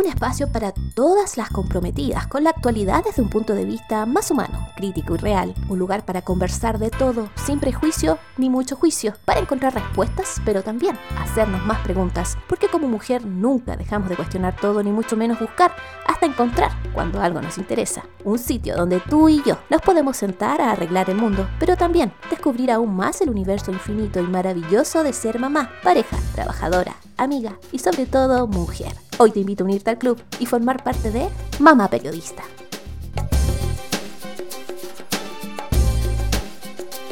[0.00, 4.30] un espacio para todas las comprometidas con la actualidad desde un punto de vista más
[4.30, 9.12] humano, crítico y real, un lugar para conversar de todo, sin prejuicio ni mucho juicio,
[9.26, 14.56] para encontrar respuestas, pero también hacernos más preguntas, porque como mujer nunca dejamos de cuestionar
[14.56, 15.76] todo ni mucho menos buscar
[16.06, 20.62] hasta encontrar cuando algo nos interesa, un sitio donde tú y yo nos podemos sentar
[20.62, 25.12] a arreglar el mundo, pero también descubrir aún más el universo infinito y maravilloso de
[25.12, 28.92] ser mamá, pareja, trabajadora, amiga y sobre todo mujer.
[29.18, 32.42] Hoy te invito a unirte al club y formar parte de Mamá Periodista.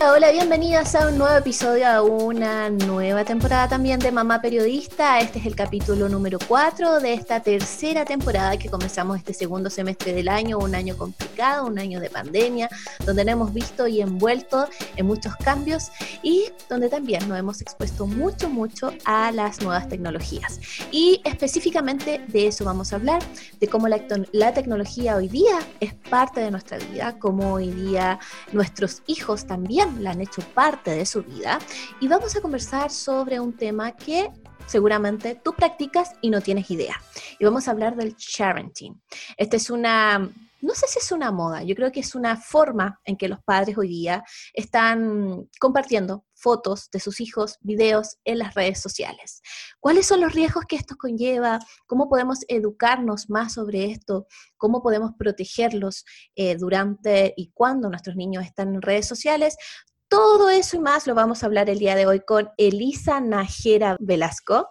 [0.01, 5.19] Hola, bienvenidas a un nuevo episodio, a una nueva temporada también de Mamá Periodista.
[5.19, 10.12] Este es el capítulo número 4 de esta tercera temporada que comenzamos este segundo semestre
[10.12, 12.70] del año, un año complicado, un año de pandemia,
[13.05, 15.91] donde nos hemos visto y envuelto en muchos cambios
[16.23, 20.61] y donde también nos hemos expuesto mucho, mucho a las nuevas tecnologías.
[20.92, 23.20] Y específicamente de eso vamos a hablar,
[23.59, 28.20] de cómo la, la tecnología hoy día es parte de nuestra vida, cómo hoy día
[28.53, 31.58] nuestros hijos también la han hecho parte de su vida
[32.00, 34.30] y vamos a conversar sobre un tema que
[34.67, 37.00] seguramente tú practicas y no tienes idea.
[37.39, 39.00] Y vamos a hablar del parenting.
[39.36, 40.30] Esta es una
[40.61, 43.42] no sé si es una moda, yo creo que es una forma en que los
[43.42, 49.42] padres hoy día están compartiendo fotos de sus hijos, videos en las redes sociales.
[49.81, 51.59] ¿Cuáles son los riesgos que esto conlleva?
[51.86, 54.27] ¿Cómo podemos educarnos más sobre esto?
[54.56, 59.56] ¿Cómo podemos protegerlos eh, durante y cuando nuestros niños están en redes sociales?
[60.09, 63.98] Todo eso y más lo vamos a hablar el día de hoy con Elisa Najera
[64.01, 64.70] Velasco.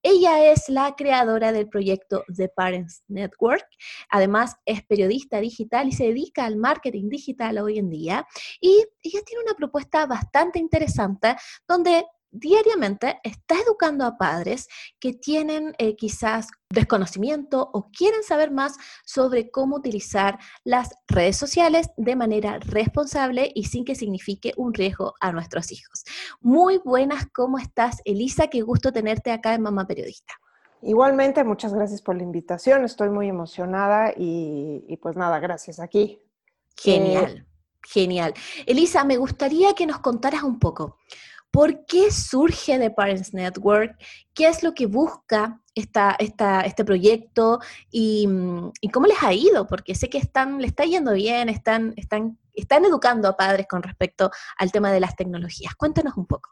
[0.00, 3.66] Ella es la creadora del proyecto The Parents Network.
[4.10, 8.28] Además, es periodista digital y se dedica al marketing digital hoy en día.
[8.60, 11.34] Y ella tiene una propuesta bastante interesante
[11.66, 14.68] donde diariamente está educando a padres
[15.00, 21.90] que tienen eh, quizás desconocimiento o quieren saber más sobre cómo utilizar las redes sociales
[21.96, 26.04] de manera responsable y sin que signifique un riesgo a nuestros hijos.
[26.40, 28.48] Muy buenas, ¿cómo estás, Elisa?
[28.48, 30.34] Qué gusto tenerte acá en Mamá Periodista.
[30.82, 36.20] Igualmente, muchas gracias por la invitación, estoy muy emocionada y, pues nada, gracias aquí.
[36.76, 37.46] Genial, eh,
[37.82, 38.34] genial.
[38.66, 40.98] Elisa, me gustaría que nos contaras un poco.
[41.56, 43.96] ¿Por qué surge The Parents Network?
[44.34, 47.60] ¿Qué es lo que busca esta, este proyecto?
[47.94, 49.66] Mm, ¿Y, cómo les ha ido?
[49.66, 53.82] Porque sé que están, le está yendo bien, están, están, están educando a padres con
[53.82, 55.74] respecto al tema de las tecnologías.
[55.76, 56.50] Cuéntanos un poco.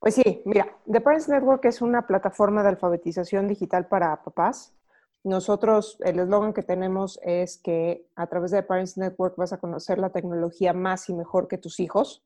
[0.00, 4.74] Pues sí, mira, The Parents Network es una plataforma de alfabetización digital para papás.
[5.22, 9.58] Nosotros, el eslogan que tenemos es que a través de The Parents Network vas a
[9.58, 12.24] conocer la tecnología más y mejor que tus hijos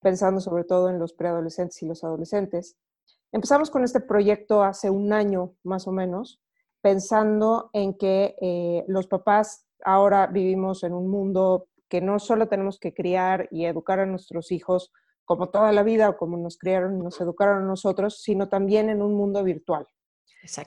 [0.00, 2.76] pensando sobre todo en los preadolescentes y los adolescentes.
[3.32, 6.40] Empezamos con este proyecto hace un año más o menos,
[6.80, 12.78] pensando en que eh, los papás ahora vivimos en un mundo que no solo tenemos
[12.78, 14.92] que criar y educar a nuestros hijos
[15.24, 18.88] como toda la vida o como nos criaron y nos educaron a nosotros, sino también
[18.88, 19.86] en un mundo virtual.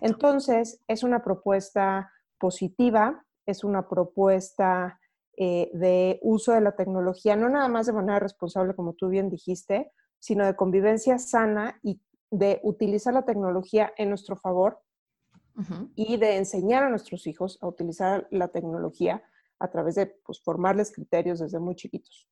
[0.02, 5.00] Entonces, es una propuesta positiva, es una propuesta
[5.38, 9.30] eh, de uso de la tecnología, no nada más de manera responsable, como tú bien
[9.30, 14.80] dijiste, sino de convivencia sana y de utilizar la tecnología en nuestro favor
[15.96, 19.24] y de enseñar a nuestros hijos a utilizar la tecnología
[19.60, 22.28] a través de pues, formarles criterios desde muy chiquitos.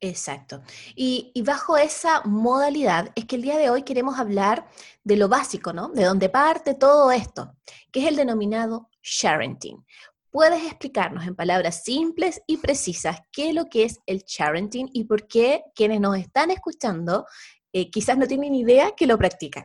[0.00, 0.62] Exacto.
[0.94, 4.66] Y, y, bajo esa modalidad es que el día de hoy queremos hablar
[5.04, 5.88] de lo básico, ¿no?
[5.88, 7.54] De dónde parte todo esto,
[7.92, 9.84] que es el denominado sharenting.
[10.30, 15.04] ¿Puedes explicarnos en palabras simples y precisas qué es lo que es el parenting y
[15.04, 17.26] por qué quienes nos están escuchando
[17.72, 19.64] eh, quizás no tienen idea que lo practican?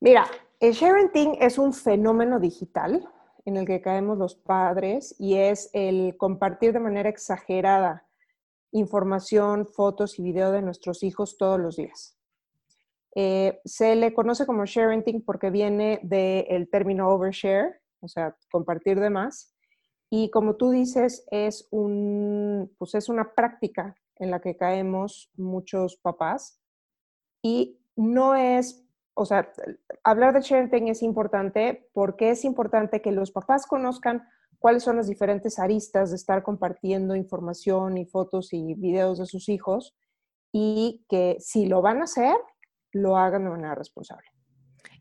[0.00, 0.26] Mira,
[0.60, 3.08] el parenting es un fenómeno digital
[3.46, 8.06] en el que caemos los padres y es el compartir de manera exagerada
[8.72, 12.18] información, fotos y video de nuestros hijos todos los días.
[13.14, 19.10] Eh, se le conoce como sharing porque viene del término overshare, o sea, compartir de
[19.10, 19.54] más.
[20.10, 25.96] Y como tú dices, es, un, pues es una práctica en la que caemos muchos
[25.96, 26.60] papás
[27.42, 29.50] y no es, o sea,
[30.02, 34.26] hablar de sharing es importante porque es importante que los papás conozcan
[34.58, 39.48] cuáles son las diferentes aristas de estar compartiendo información y fotos y videos de sus
[39.48, 39.94] hijos
[40.52, 42.36] y que si lo van a hacer,
[42.92, 44.33] lo hagan de manera responsable.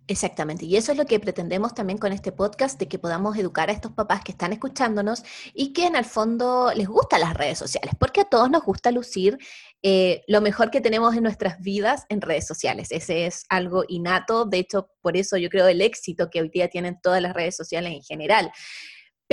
[0.06, 3.70] Exactamente, y eso es lo que pretendemos también con este podcast, de que podamos educar
[3.70, 5.24] a estos papás que están escuchándonos
[5.54, 8.92] y que en el fondo les gustan las redes sociales, porque a todos nos gusta
[8.92, 9.38] lucir
[9.82, 12.90] eh, lo mejor que tenemos en nuestras vidas en redes sociales.
[12.92, 16.68] Ese es algo innato, de hecho, por eso yo creo el éxito que hoy día
[16.68, 18.52] tienen todas las redes sociales en general.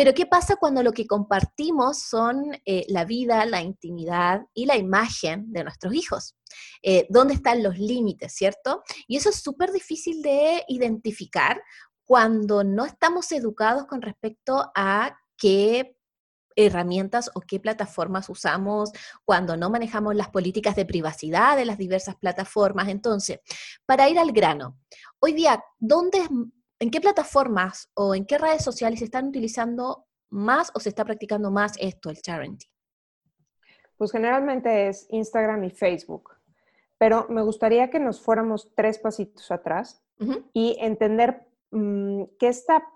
[0.01, 4.79] Pero ¿qué pasa cuando lo que compartimos son eh, la vida, la intimidad y la
[4.79, 6.37] imagen de nuestros hijos?
[6.83, 8.83] Eh, ¿Dónde están los límites, cierto?
[9.07, 11.63] Y eso es súper difícil de identificar
[12.07, 15.95] cuando no estamos educados con respecto a qué
[16.57, 18.93] herramientas o qué plataformas usamos
[19.27, 22.89] cuando no manejamos las políticas de privacidad de las diversas plataformas.
[22.89, 23.41] Entonces,
[23.85, 24.79] para ir al grano,
[25.19, 26.27] hoy día, ¿dónde
[26.81, 31.05] ¿En qué plataformas o en qué redes sociales se están utilizando más o se está
[31.05, 32.67] practicando más esto, el charity?
[33.99, 36.31] Pues generalmente es Instagram y Facebook,
[36.97, 40.03] pero me gustaría que nos fuéramos tres pasitos atrás
[40.55, 42.87] y entender mm, qué está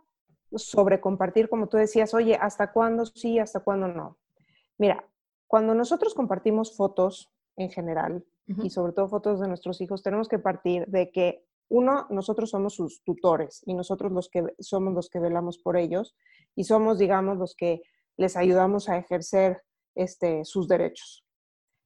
[0.57, 4.19] sobre compartir, como tú decías, oye, ¿hasta cuándo sí, hasta cuándo no?
[4.79, 5.07] Mira,
[5.47, 10.39] cuando nosotros compartimos fotos en general, y sobre todo fotos de nuestros hijos, tenemos que
[10.39, 15.21] partir de que uno, nosotros somos sus tutores y nosotros los que somos los que
[15.21, 16.17] velamos por ellos
[16.55, 17.83] y somos, digamos, los que
[18.17, 19.63] les ayudamos a ejercer
[19.95, 21.25] este, sus derechos.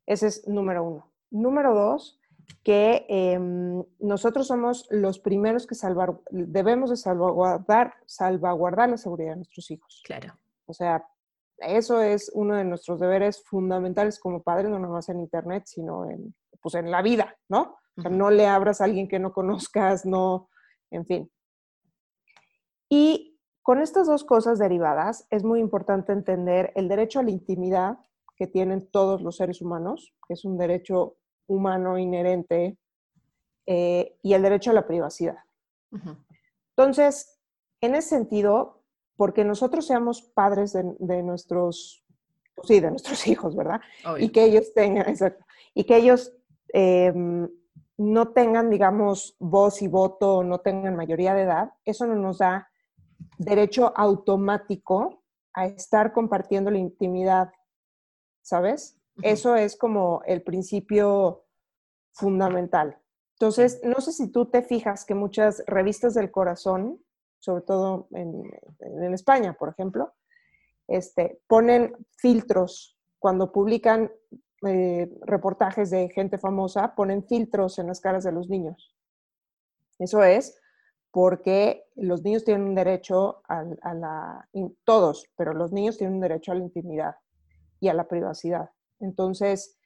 [0.07, 1.13] Ese es número uno.
[1.31, 2.19] Número dos,
[2.63, 9.37] que em, nosotros somos los primeros que salvar, debemos de salvaguardar, salvaguardar la seguridad de
[9.37, 10.03] nuestros hijos.
[10.05, 10.39] Claro.
[10.67, 11.07] O sea,
[11.59, 16.35] eso es uno de nuestros deberes fundamentales como padres, no nomás en Internet, sino en,
[16.63, 17.77] pues en la vida, ¿no?
[18.11, 20.49] No le abras a alguien que no conozcas, no,
[20.91, 21.31] en fin.
[22.89, 27.99] Y con estas dos cosas derivadas, es muy importante entender el derecho a la intimidad
[28.37, 31.17] que tienen todos los seres humanos, que es un derecho
[31.47, 32.79] humano inherente,
[33.67, 35.37] eh, y el derecho a la privacidad.
[36.71, 37.39] Entonces,
[37.83, 38.83] en ese sentido,
[39.17, 42.03] porque nosotros seamos padres de, nuestros,
[42.63, 43.81] sí, de nuestros hijos, ¿verdad?
[44.19, 45.45] Y que ellos tengan, exacto,
[45.75, 46.33] y que ellos
[46.73, 47.51] em,
[47.99, 52.71] no tengan, digamos, voz y voto, no tengan mayoría de edad, eso no nos da
[53.39, 57.51] derecho automático a estar compartiendo la intimidad,
[58.43, 58.97] ¿sabes?
[59.23, 61.45] Eso es como el principio
[62.13, 62.97] fundamental.
[63.33, 67.03] Entonces, no sé si tú te fijas que muchas revistas del corazón,
[67.41, 68.43] sobre todo en,
[68.79, 70.15] en España, por ejemplo,
[70.87, 74.13] este, ponen filtros cuando publican
[74.67, 78.95] eh, reportajes de gente famosa ponen filtros en las caras de los niños.
[79.99, 80.59] Eso es
[81.11, 83.65] porque los niños tienen un derecho a,
[83.95, 84.49] la,
[84.85, 87.17] todos, pero los niños tienen un derecho a la intimidad
[87.81, 88.71] y a la privacidad.
[89.01, 89.79] Entonces,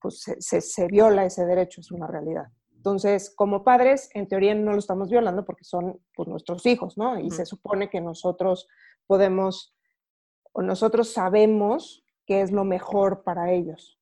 [0.00, 2.46] pues se, viola ese derecho, es una realidad.
[2.74, 7.20] Entonces, como padres, en teoría no lo estamos violando porque son pues, nuestros hijos, ¿no?
[7.20, 8.66] Y se supone que nosotros
[9.06, 9.76] podemos,
[10.52, 13.99] o nosotros sabemos qué es lo mejor para ellos.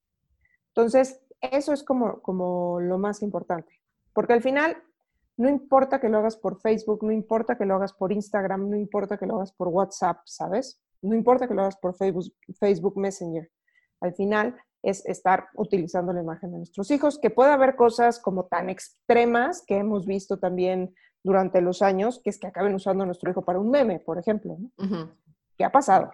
[0.79, 3.83] Entonces, eso es como, como lo más importante,
[4.13, 4.77] porque al final
[5.37, 8.77] no importa que lo hagas por Facebook, no importa que lo hagas por Instagram, no
[8.77, 10.81] importa que lo hagas por WhatsApp, ¿sabes?
[11.03, 13.51] No importa que lo hagas por Facebook, Facebook Messenger.
[14.01, 18.47] Al final es estar utilizando la imagen de nuestros hijos, que puede haber cosas como
[18.47, 23.07] tan extremas que hemos visto también durante los años, que es que acaben usando a
[23.07, 25.11] nuestro hijo para un meme, por ejemplo, ¿no?
[25.57, 26.13] ¿Qué ha pasado?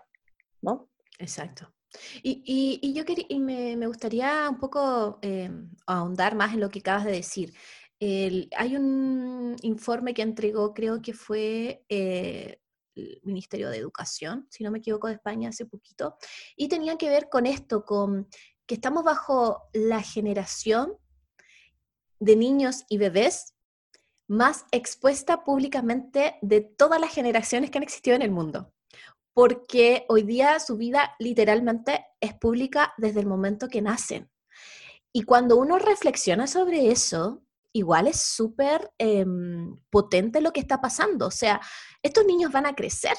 [0.63, 0.89] ¿No?
[1.19, 1.74] Exacto.
[2.23, 3.05] Y, yo
[3.41, 5.51] me, gustaría un poco eh,
[5.87, 7.55] ahondar más en lo que acabas de decir.
[8.01, 12.59] hay un informe que entregó, creo que fue eh,
[12.95, 16.17] el Ministerio de Educación, si no me equivoco, de España hace poquito,
[16.57, 18.29] y tenía que ver con esto, con
[18.67, 20.97] que estamos bajo la generación
[22.19, 23.55] de niños y bebés
[24.27, 28.74] más expuesta públicamente de todas las generaciones que han existido en el mundo
[29.35, 34.31] porque hoy día su vida literalmente es pública desde el momento que nacen.
[35.13, 41.27] Y cuando uno reflexiona sobre eso, igual es súper em, potente lo que está pasando.
[41.27, 41.61] O sea,
[42.03, 43.17] estos niños van a crecer,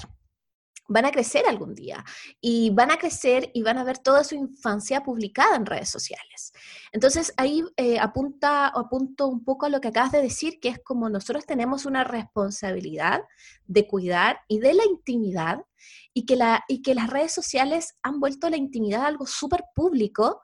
[0.88, 2.04] van a crecer algún día
[2.40, 6.54] y van a crecer y van a ver toda su infancia publicada en redes sociales.
[6.92, 10.80] Entonces ahí eh, apunta, apunto un poco a lo que acabas de decir, que es
[10.80, 13.22] como nosotros tenemos una responsabilidad
[13.66, 15.66] de cuidar y de la intimidad
[16.14, 20.42] y que, la, y que las redes sociales han vuelto la intimidad algo súper público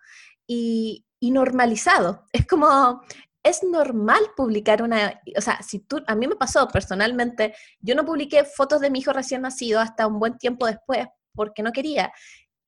[0.47, 2.25] y, y normalizado.
[2.33, 3.01] Es como,
[3.43, 8.05] es normal publicar una, o sea, si tú, a mí me pasó personalmente, yo no
[8.05, 12.13] publiqué fotos de mi hijo recién nacido hasta un buen tiempo después porque no quería.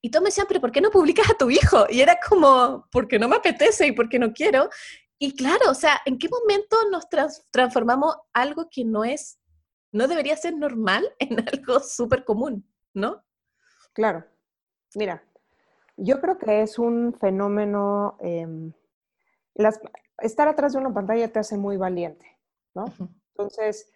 [0.01, 1.85] Y todos me decían, pero ¿por qué no publicas a tu hijo?
[1.89, 4.69] Y era como, porque no me apetece y porque no quiero.
[5.17, 7.07] Y claro, o sea, ¿en qué momento nos
[7.51, 9.39] transformamos algo que no es,
[9.91, 13.23] no debería ser normal en algo súper común, ¿no?
[13.93, 14.25] Claro.
[14.95, 15.23] Mira,
[15.95, 18.17] yo creo que es un fenómeno,
[19.55, 19.71] em,
[20.19, 22.25] estar atrás de una pantalla te hace muy valiente,
[22.73, 22.85] ¿no?
[23.31, 23.91] Entonces,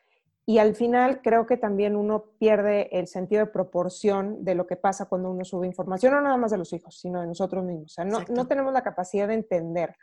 [0.46, 4.78] y al final creo que también uno pierde el sentido de proporción de lo que
[4.78, 7.92] pasa cuando uno sube información, no nada más de los hijos, sino de nosotros mismos.
[7.92, 9.96] O sea, no, no tenemos la capacidad de entender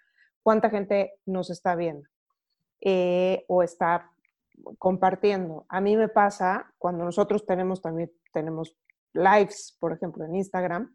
[0.42, 2.08] cuánta gente nos está viendo
[2.82, 4.10] eh, o está
[4.78, 5.64] compartiendo.
[5.70, 8.76] A mí me pasa cuando nosotros tenemos también, tenemos
[9.14, 10.94] lives, por ejemplo, en Instagram,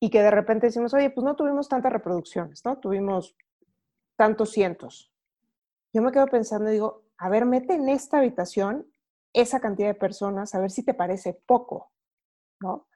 [0.00, 2.78] y que de repente decimos, oye, pues no tuvimos tantas reproducciones, ¿no?
[2.78, 3.36] Tuvimos
[4.18, 5.14] tantos cientos.
[5.92, 8.84] Yo me quedo pensando y digo, a ver, mete en esta habitación
[9.32, 11.92] esa cantidad de personas, a ver si te parece poco,
[12.60, 12.88] ¿no?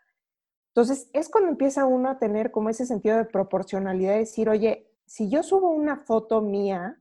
[0.71, 4.91] Entonces, es cuando empieza uno a tener como ese sentido de proporcionalidad, de decir, oye,
[5.07, 6.99] si yo subo una foto mía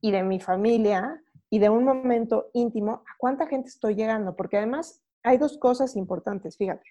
[0.00, 4.34] y de mi familia y de un momento íntimo, ¿a cuánta gente estoy llegando?
[4.34, 6.90] Porque además hay dos cosas importantes, fíjate.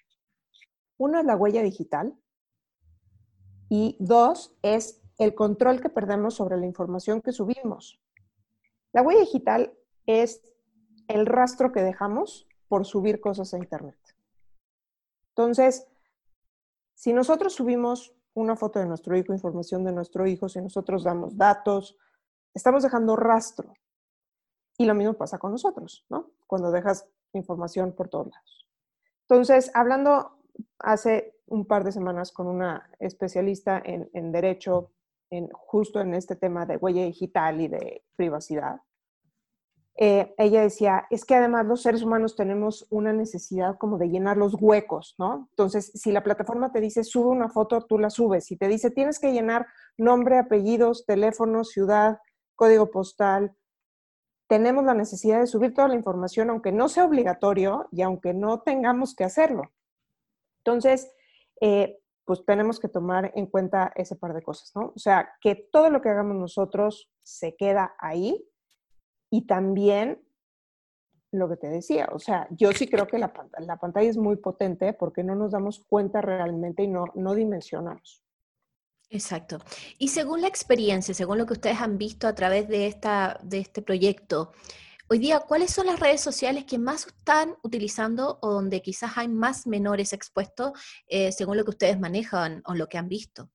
[0.96, 2.14] Uno es la huella digital
[3.68, 8.00] y dos es el control que perdemos sobre la información que subimos.
[8.92, 9.72] La huella digital
[10.06, 10.42] es
[11.08, 13.98] el rastro que dejamos por subir cosas a Internet.
[15.28, 15.86] Entonces,
[16.94, 21.36] si nosotros subimos una foto de nuestro hijo, información de nuestro hijo, si nosotros damos
[21.36, 21.98] datos,
[22.54, 23.74] estamos dejando rastro.
[24.78, 26.30] Y lo mismo pasa con nosotros, ¿no?
[26.46, 28.66] Cuando dejas información por todos lados.
[29.28, 30.38] Entonces, hablando
[30.78, 34.92] hace un par de semanas con una especialista en, derecho,
[35.52, 38.80] justo en este tema de huella digital y de privacidad,
[40.02, 44.38] eh, ella decía, es que además los seres humanos tenemos una necesidad como de llenar
[44.38, 45.48] los huecos, ¿no?
[45.50, 48.46] Entonces, si la plataforma te dice, sube una foto, tú la subes.
[48.46, 49.66] Si te dice, tienes que llenar
[49.98, 52.18] nombre, apellidos, teléfono, ciudad,
[52.56, 53.54] código postal,
[54.46, 58.62] tenemos la necesidad de subir toda la información, aunque no sea obligatorio y aunque no
[58.62, 59.70] tengamos que hacerlo.
[60.60, 61.12] Entonces,
[61.60, 61.99] eh,
[62.30, 64.92] pues tenemos que tomar en cuenta ese par de cosas, ¿no?
[64.94, 68.46] O sea, que todo lo que hagamos nosotros se queda ahí
[69.32, 70.22] y también
[71.32, 74.36] lo que te decía, o sea, yo sí creo que la, la pantalla es muy
[74.36, 78.22] potente porque no nos damos cuenta realmente y no, no dimensionamos.
[79.08, 79.58] Exacto.
[79.98, 83.58] Y según la experiencia, según lo que ustedes han visto a través de, esta, de
[83.58, 84.52] este proyecto,
[85.10, 89.26] hoy día, ¿cuáles son las redes sociales que más están utilizando o donde quizás hay
[89.26, 90.72] más menores expuestos
[91.08, 93.50] eh, según lo que ustedes manejan o lo que han visto?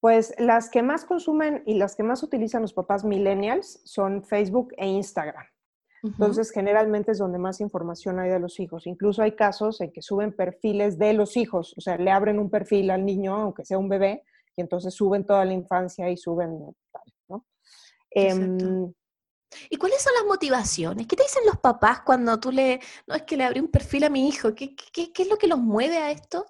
[0.00, 4.72] Pues las que más consumen y las que más utilizan los papás millennials son Facebook
[4.76, 5.44] e Instagram.
[6.04, 8.86] Entonces, generalmente es donde más información hay de los hijos.
[8.86, 12.50] Incluso hay casos en que suben perfiles de los hijos, o sea, le abren un
[12.50, 14.22] perfil al niño, aunque sea un bebé,
[14.56, 16.56] y entonces suben toda la infancia y suben
[16.92, 17.44] tal, ¿no?
[19.70, 21.06] ¿Y cuáles son las motivaciones?
[21.06, 24.04] ¿Qué te dicen los papás cuando tú le, no es que le abrí un perfil
[24.04, 24.54] a mi hijo?
[24.54, 26.46] qué es lo que los mueve a esto?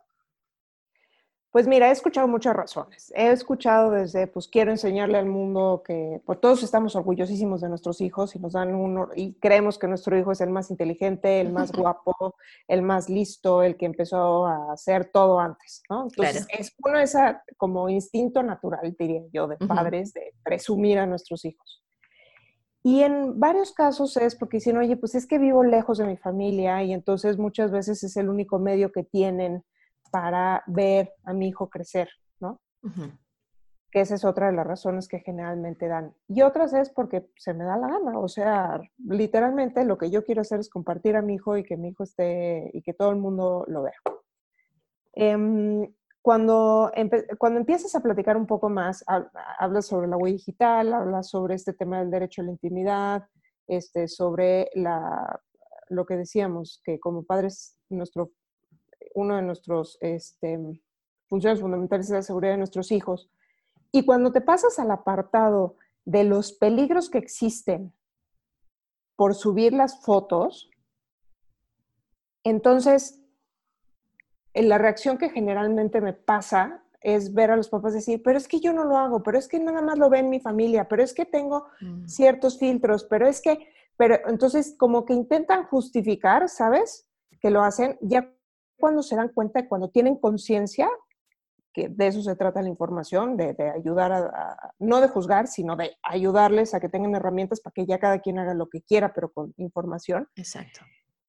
[1.50, 3.10] Pues mira, he escuchado muchas razones.
[3.16, 8.02] He escuchado desde, pues quiero enseñarle al mundo que pues, todos estamos orgullosísimos de nuestros
[8.02, 11.50] hijos y nos dan uno, y creemos que nuestro hijo es el más inteligente, el
[11.50, 12.36] más guapo,
[12.68, 16.04] el más listo, el que empezó a hacer todo antes, ¿no?
[16.04, 17.18] Entonces, es uno ese
[17.56, 21.82] como instinto natural, diría yo, de padres, de presumir a nuestros hijos.
[22.88, 26.16] Y en varios casos es porque dicen, oye, pues es que vivo lejos de mi
[26.16, 29.62] familia y entonces muchas veces es el único medio que tienen
[30.10, 32.08] para ver a mi hijo crecer,
[32.40, 32.62] ¿no?
[33.90, 36.14] Que esa es otra de las razones que generalmente dan.
[36.28, 40.24] Y otras es porque se me da la gana, o sea, literalmente lo que yo
[40.24, 43.10] quiero hacer es compartir a mi hijo y que mi hijo esté y que todo
[43.10, 44.00] el mundo lo vea.
[45.12, 46.90] Em, cuando,
[47.38, 49.04] cuando empiezas a platicar un poco más,
[49.58, 53.28] hablas sobre la huella digital, hablas sobre este tema del derecho a la intimidad,
[53.66, 55.40] este, sobre la,
[55.88, 58.32] lo que decíamos, que como padres nuestro
[59.14, 60.58] uno de nuestros este,
[61.28, 63.30] funciones fundamentales es la seguridad de nuestros hijos.
[63.92, 67.92] Y cuando te pasas al apartado de los peligros que existen
[69.16, 70.70] por subir las fotos,
[72.44, 73.17] entonces
[74.62, 78.60] la reacción que generalmente me pasa es ver a los papás decir, pero es que
[78.60, 81.02] yo no lo hago, pero es que nada más lo ve en mi familia, pero
[81.02, 82.06] es que tengo mm.
[82.06, 87.06] ciertos filtros, pero es que, pero entonces como que intentan justificar, ¿sabes?
[87.40, 88.32] Que lo hacen ya
[88.78, 90.88] cuando se dan cuenta, cuando tienen conciencia,
[91.72, 95.96] que de eso se trata la información, de, ayudar a, no de juzgar, sino de
[96.02, 99.32] ayudarles a que tengan herramientas para que ya cada quien haga lo que quiera, pero
[99.32, 100.28] con información.
[100.34, 100.80] Exacto.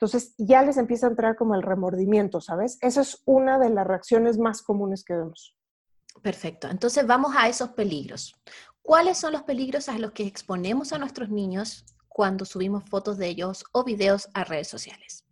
[0.02, 2.78] Entonces ya les empieza a entrar como el remordimiento, ¿sabes?
[2.82, 5.56] Esa es una de las reacciones más comunes que vemos.
[6.22, 6.70] Perfecto.
[6.70, 8.34] Entonces vamos a esos peligros.
[8.90, 13.28] ¿cuáles son los peligros a los que exponemos a nuestros niños cuando subimos fotos de
[13.28, 15.28] ellos o videos a redes sociales?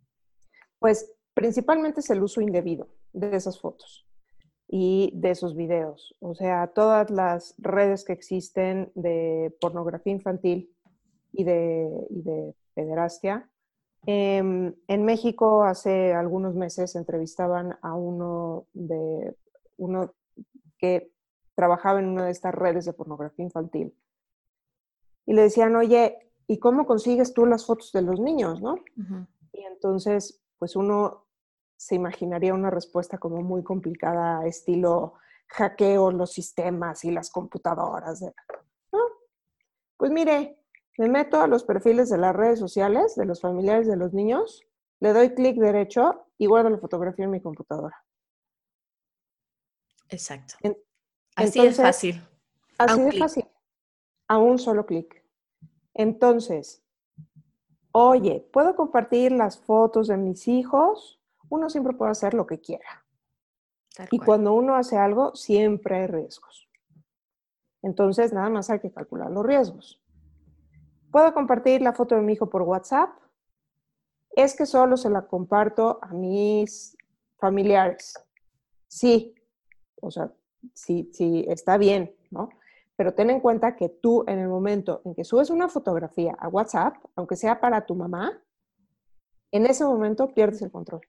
[0.78, 4.06] Pues principalmente es el uso indebido de esas fotos
[4.68, 6.14] y de esos videos.
[6.20, 10.72] O sea, todas las redes que existen de pornografía infantil
[11.32, 13.50] y de, y de pederastia.
[14.06, 19.36] Em, en México hace algunos meses entrevistaban a uno de
[19.76, 20.14] uno
[20.78, 21.12] que
[21.54, 23.94] trabajaba en una de estas redes de pornografía infantil.
[25.26, 28.76] Y le decían, oye, ¿y cómo consigues tú las fotos de los niños, no?
[29.52, 31.26] Y entonces, pues uno
[31.76, 35.14] se imaginaría una respuesta como muy complicada, estilo
[35.48, 38.22] hackeo los sistemas y las computadoras.
[38.92, 39.00] ¿no?
[39.96, 40.57] Pues mire,
[40.98, 44.66] me meto a los perfiles de las redes sociales de los familiares de los niños,
[45.00, 48.04] le doy clic derecho y guardo la fotografía en mi computadora.
[50.08, 50.54] Exacto.
[51.36, 52.22] así es fácil.
[52.76, 53.46] Así de fácil.
[54.26, 55.24] A un solo clic.
[55.94, 56.82] Entonces,
[57.92, 61.18] oye, ¿puedo compartir las fotos de mis hijos?
[61.50, 63.04] uno siempre puede hacer lo que quiera.
[64.10, 66.68] y cuando uno hace algo, siempre hay riesgos.
[67.82, 70.00] Entonces, nada más hay que calcular los riesgos.
[71.10, 73.10] ¿Puedo compartir la foto de mi hijo por WhatsApp?
[74.30, 76.96] Es que solo se la comparto a mis
[77.38, 78.14] familiares.
[78.86, 79.34] Sí,
[80.00, 80.30] o sea,
[80.74, 82.50] sí, sí, está bien, ¿no?
[82.96, 86.48] Pero ten en cuenta que tú en el momento en que subes una fotografía a
[86.48, 88.42] WhatsApp, aunque sea para tu mamá,
[89.50, 91.00] en ese momento pierdes el control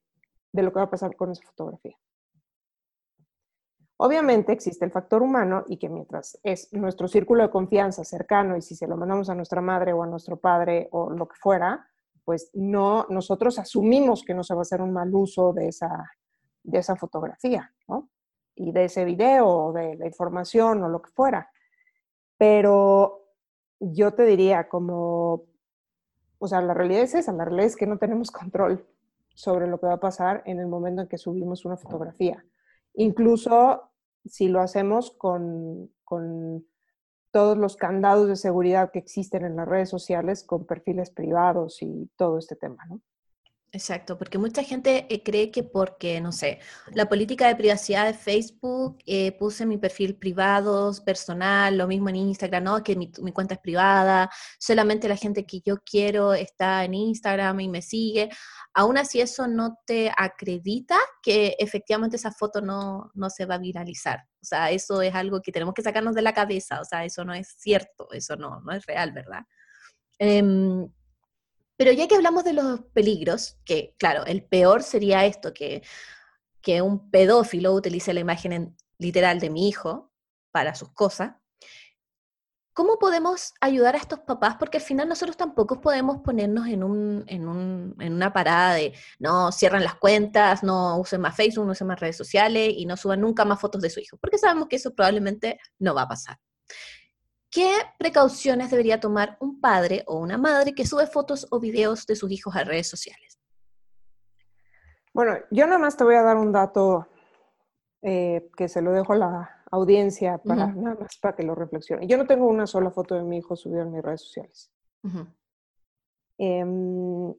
[0.52, 1.98] de lo que va a pasar con esa fotografía.
[4.02, 8.62] Obviamente existe el factor humano y que mientras es nuestro círculo de confianza cercano y
[8.62, 11.86] si se lo mandamos a nuestra madre o a nuestro padre o lo que fuera,
[12.24, 16.12] pues no, nosotros asumimos que no se va a hacer un mal uso de esa,
[16.64, 18.10] de esa fotografía, ¿no?
[18.56, 21.52] Y de ese video o de la información o lo que fuera.
[22.38, 23.26] Pero
[23.82, 25.44] yo te diría como,
[26.38, 28.88] o sea, la realidad es esa, la realidad es que no tenemos control
[29.34, 32.46] sobre lo que va a pasar en el momento en que subimos una fotografía.
[32.94, 33.89] Incluso
[34.26, 36.66] si lo hacemos con, con
[37.32, 42.10] todos los candados de seguridad que existen en las redes sociales, con perfiles privados y
[42.16, 43.02] todo este tema, ¿no?
[43.72, 46.60] Exacto, porque mucha gente eh, cree que porque, no sé,
[46.92, 52.16] la política de privacidad de Facebook, eh, puse mi perfil privado, personal, lo mismo en
[52.16, 52.84] Instagram, ¿no?
[52.84, 57.60] Que mi, mi, cuenta es privada, solamente la gente que yo quiero está en Instagram
[57.60, 58.30] y me sigue.
[58.74, 63.60] Aún así eso no te acredita que efectivamente esa foto no, no se va a
[63.60, 64.22] viralizar.
[64.42, 67.24] O sea, eso es algo que tenemos que sacarnos de la cabeza, o sea, eso
[67.24, 69.44] no es cierto, eso no, no es real, ¿verdad?
[70.20, 70.92] Um,
[71.80, 75.82] pero ya que hablamos de los peligros, que claro, el peor sería esto, que,
[76.62, 80.12] que un pedófilo utilice la imagen literal de mi hijo
[80.52, 81.36] para sus cosas,
[82.74, 84.58] ¿cómo podemos ayudar a estos papás?
[84.60, 88.94] Porque al final nosotros tampoco podemos ponernos en, un, en, un, en una parada de,
[89.18, 92.98] no, cierran las cuentas, no usen más Facebook, no usen más redes sociales y no
[92.98, 96.10] suban nunca más fotos de su hijo, porque sabemos que eso probablemente no va a
[96.10, 96.40] pasar.
[97.52, 102.16] ¿Qué precauciones debería tomar un padre o una madre que sube fotos o videos de
[102.16, 103.40] sus hijos a redes sociales?
[105.14, 107.08] Bueno, yo nada más te voy a dar un dato
[108.04, 112.08] eh, que se lo dejo a la audiencia para nada más para que lo reflexione.
[112.08, 114.72] Yo no tengo una sola foto de mi hijo subida en mis redes sociales.
[116.38, 117.34] Em,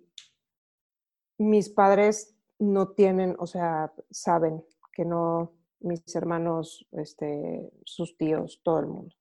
[1.38, 8.81] mis padres no tienen, o sea, saben que no, mis hermanos, este, sus tíos, todo
[8.81, 9.14] el mundo.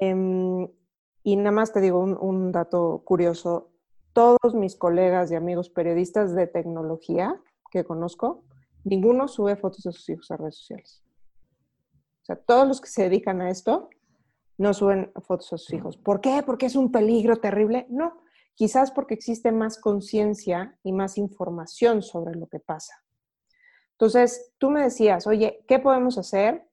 [0.00, 0.68] Em,
[1.24, 3.72] y nada más te digo un, dato curioso.
[4.12, 8.44] Todos mis colegas y amigos periodistas de tecnología que conozco,
[8.84, 11.02] ninguno sube fotos de sus hijos a redes sociales.
[12.22, 13.90] O sea, todos los que se dedican a esto
[14.56, 15.96] no suben fotos a sus hijos.
[15.96, 16.42] ¿Por qué?
[16.46, 17.86] ¿Porque es un peligro terrible?
[17.90, 18.22] No,
[18.54, 22.94] quizás porque existe más conciencia y más información sobre lo que pasa.
[23.92, 26.67] Entonces, tú me decías, oye, ¿qué podemos hacer?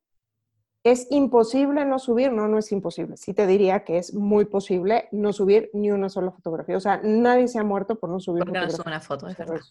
[0.86, 2.32] ¿Es imposible no subir?
[2.32, 3.18] No, no es imposible.
[3.18, 6.78] Sí te diría que es muy posible no subir ni una sola fotografía.
[6.78, 9.62] O sea, nadie se ha muerto por no subir Porque no una foto, es verdad.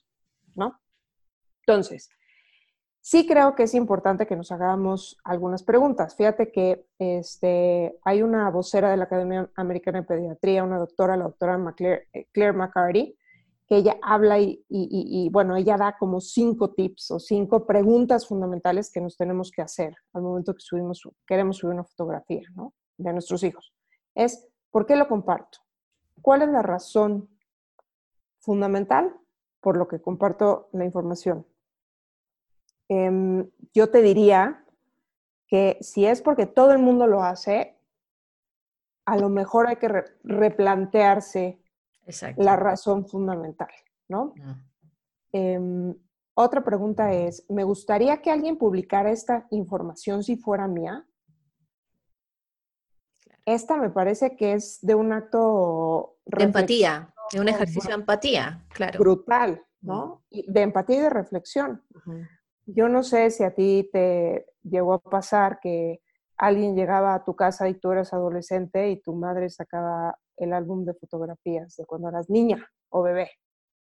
[0.56, 0.80] ¿No?
[1.60, 2.10] Entonces,
[3.00, 6.16] sí creo que es importante que nos hagamos algunas preguntas.
[6.16, 11.26] Fíjate que este, hay una vocera de la Academia Americana de Pediatría, una doctora, la
[11.26, 13.16] doctora eh, Claire McCarty,
[13.66, 19.00] que ella habla y, bueno, ella da como cinco tips o cinco preguntas fundamentales que
[19.00, 22.42] nos tenemos que hacer al momento que subimos, queremos subir una fotografía
[22.98, 23.74] de nuestros hijos.
[24.14, 25.58] Es, ¿por qué lo comparto?
[26.20, 27.30] ¿Cuál es la razón
[28.40, 29.14] fundamental
[29.60, 31.46] por lo que comparto la información?
[32.88, 34.62] Em, yo te diría
[35.46, 37.78] que si es porque todo el mundo lo hace,
[39.06, 41.63] a lo mejor hay que replantearse
[42.36, 43.70] la razón fundamental,
[44.08, 44.34] ¿no?
[45.32, 45.94] Em,
[46.34, 51.06] otra pregunta es, ¿me gustaría que alguien publicara esta información si fuera mía?
[53.46, 56.16] Esta me parece que es de un acto...
[56.24, 58.98] De empatía, de un ejercicio de empatía, claro.
[58.98, 60.24] Brutal, ¿no?
[60.30, 61.82] De empatía y de reflexión.
[62.66, 66.00] Yo no sé si a ti te llegó a pasar que
[66.36, 70.84] alguien llegaba a tu casa y tú eras adolescente y tu madre sacaba el álbum
[70.84, 73.30] de fotografías de cuando eras niña o bebé.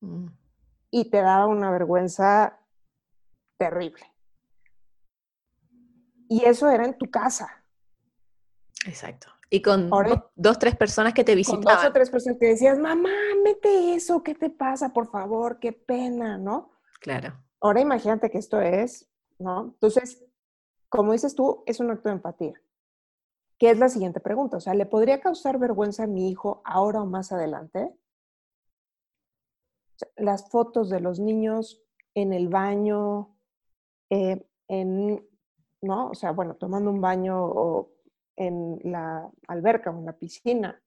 [0.02, 0.28] Mm.
[0.90, 2.60] Y te daba una vergüenza
[3.58, 4.04] terrible.
[6.28, 7.64] Y eso era en tu casa.
[8.86, 9.28] Exacto.
[9.50, 9.90] Y con
[10.36, 11.64] dos, tres personas que te visitaban.
[11.64, 13.10] Con dos o tres personas que decías, mamá,
[13.44, 14.94] mete eso, ¿qué te pasa?
[14.94, 16.72] Por favor, qué pena, ¿no?
[17.02, 17.34] Claro.
[17.60, 19.66] Ahora imagínate que esto es, ¿no?
[19.74, 20.24] Entonces,
[20.88, 22.54] como dices tú, es un acto de empatía.
[23.62, 24.58] ¿Qué es la siguiente pregunta?
[24.58, 27.94] O sea, ¿le podría causar vergüenza a mi hijo ahora o más adelante?
[30.16, 31.80] Las fotos de los niños
[32.16, 33.36] en el baño,
[34.10, 35.24] eh, en,
[35.80, 36.10] ¿no?
[36.10, 37.92] O sea, bueno, tomando un baño o
[38.36, 40.82] en la alberca o en la piscina.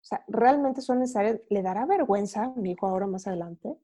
[0.00, 1.40] O sea, ¿realmente son necesarias?
[1.48, 3.76] ¿Le dará vergüenza a mi hijo ahora más adelante?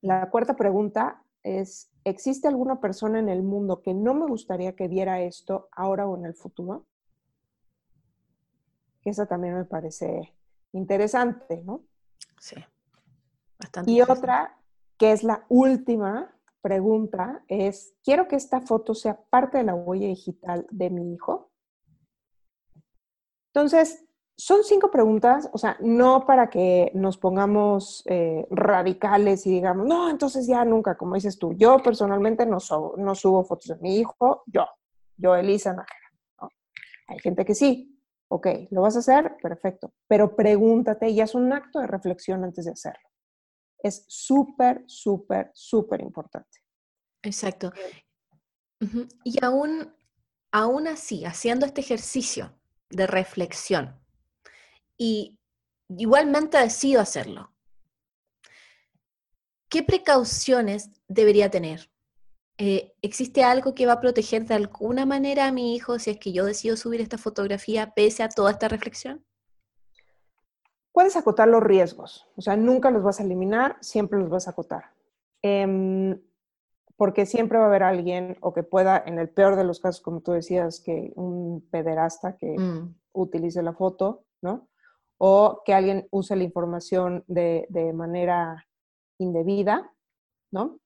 [0.00, 4.88] La cuarta pregunta es, ¿existe alguna persona en el mundo que no me gustaría que
[4.88, 6.86] viera esto ahora o en el futuro?
[9.04, 10.34] Esa también me parece
[10.72, 11.84] interesante, ¿no?
[12.40, 12.56] Sí,
[13.60, 13.90] bastante.
[13.90, 14.58] Y otra,
[14.98, 20.08] que es la última pregunta, es, ¿quiero que esta foto sea parte de la huella
[20.08, 21.52] digital de mi hijo?
[23.54, 24.04] Entonces,
[24.38, 30.10] son cinco preguntas, o sea, no para que nos pongamos eh, radicales y digamos, no,
[30.10, 32.58] entonces ya nunca, como dices tú, yo personalmente no,
[32.98, 34.66] no subo fotos de mi hijo, yo,
[35.16, 36.52] yo, Elisa Nájera.
[37.08, 39.36] Hay gente que sí, ok, ¿lo vas a hacer?
[39.40, 43.08] Perfecto, pero pregúntate y haz un acto de reflexión antes de hacerlo.
[43.78, 46.60] Es súper, súper, súper importante.
[47.22, 47.72] Exacto.
[49.24, 49.94] Y aún,
[50.52, 52.52] aún así, haciendo este ejercicio
[52.90, 53.98] de reflexión,
[54.96, 55.38] y
[55.88, 57.52] igualmente decido hacerlo.
[59.68, 61.90] ¿Qué precauciones debería tener?
[62.58, 66.18] Eh, ¿Existe algo que va a proteger de alguna manera a mi hijo si es
[66.18, 69.24] que yo decido subir esta fotografía pese a toda esta reflexión?
[70.92, 74.52] Puedes acotar los riesgos, o sea, nunca los vas a eliminar, siempre los vas a
[74.52, 74.92] acotar.
[75.42, 76.18] Em,
[76.96, 80.00] porque siempre va a haber alguien o que pueda, en el peor de los casos,
[80.00, 82.94] como tú decías, que un pederasta que mm.
[83.12, 84.68] utilice la foto, ¿no?
[85.18, 88.66] O que alguien use la información de, manera
[89.18, 89.90] indebida,
[90.50, 90.78] ¿no?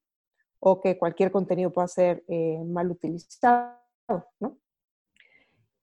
[0.61, 3.77] O que cualquier contenido pueda ser eh, mal utilizado,
[4.39, 4.59] ¿no?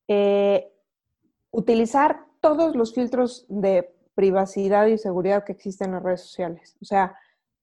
[0.07, 0.71] Eh,
[1.51, 6.77] utilizar todos los filtros de privacidad y seguridad que existen en las redes sociales.
[6.81, 7.15] O sea,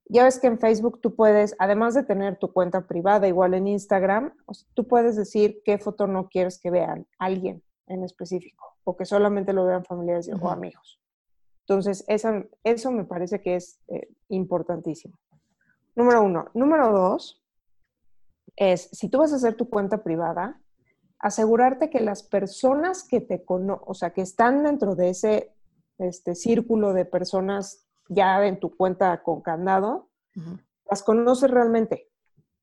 [0.06, 3.68] ya ves que en Facebook tú puedes, además de tener tu cuenta privada, igual en
[3.68, 4.34] Instagram,
[4.74, 9.52] tú puedes decir qué foto no quieres que vean alguien en específico o que solamente
[9.52, 11.00] lo vean familiares o amigos.
[11.60, 15.18] Entonces, eso, eso me parece que es eh, importantísimo.
[15.94, 16.50] Número uno.
[16.54, 17.42] Número dos
[18.56, 20.60] es, si tú vas a hacer tu cuenta privada,
[21.18, 25.54] asegurarte que las personas que te conocen, o sea, que están dentro de ese
[25.98, 30.10] este, círculo de personas ya en tu cuenta con candado,
[30.90, 32.10] las conoces realmente.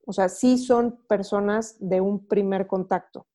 [0.05, 3.25] O sea, sí son personas de un primer contacto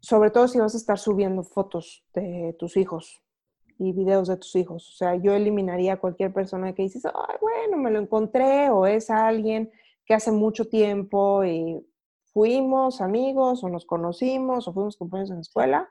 [0.00, 3.22] sobre todo si vas a estar subiendo fotos de tus hijos
[3.78, 4.88] y videos de tus hijos.
[4.88, 8.86] O sea, yo eliminaría a cualquier persona que dices, ay, bueno, me lo encontré o
[8.86, 9.70] es alguien
[10.04, 11.86] que hace mucho tiempo y
[12.32, 15.90] fuimos amigos o nos conocimos o fuimos compañeros en la escuela.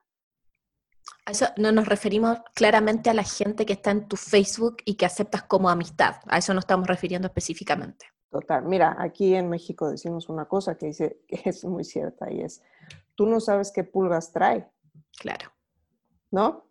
[1.25, 5.05] eso no nos referimos claramente a la gente que está en tu Facebook y que
[5.05, 6.15] aceptas como amistad.
[6.27, 8.07] A eso no estamos refiriendo específicamente.
[8.29, 8.63] Total.
[8.65, 12.61] Mira, aquí en México decimos una cosa que dice que es muy cierta y es,
[13.15, 14.69] tú no sabes qué pulgas trae.
[15.19, 15.51] Claro.
[16.31, 16.65] ¿No?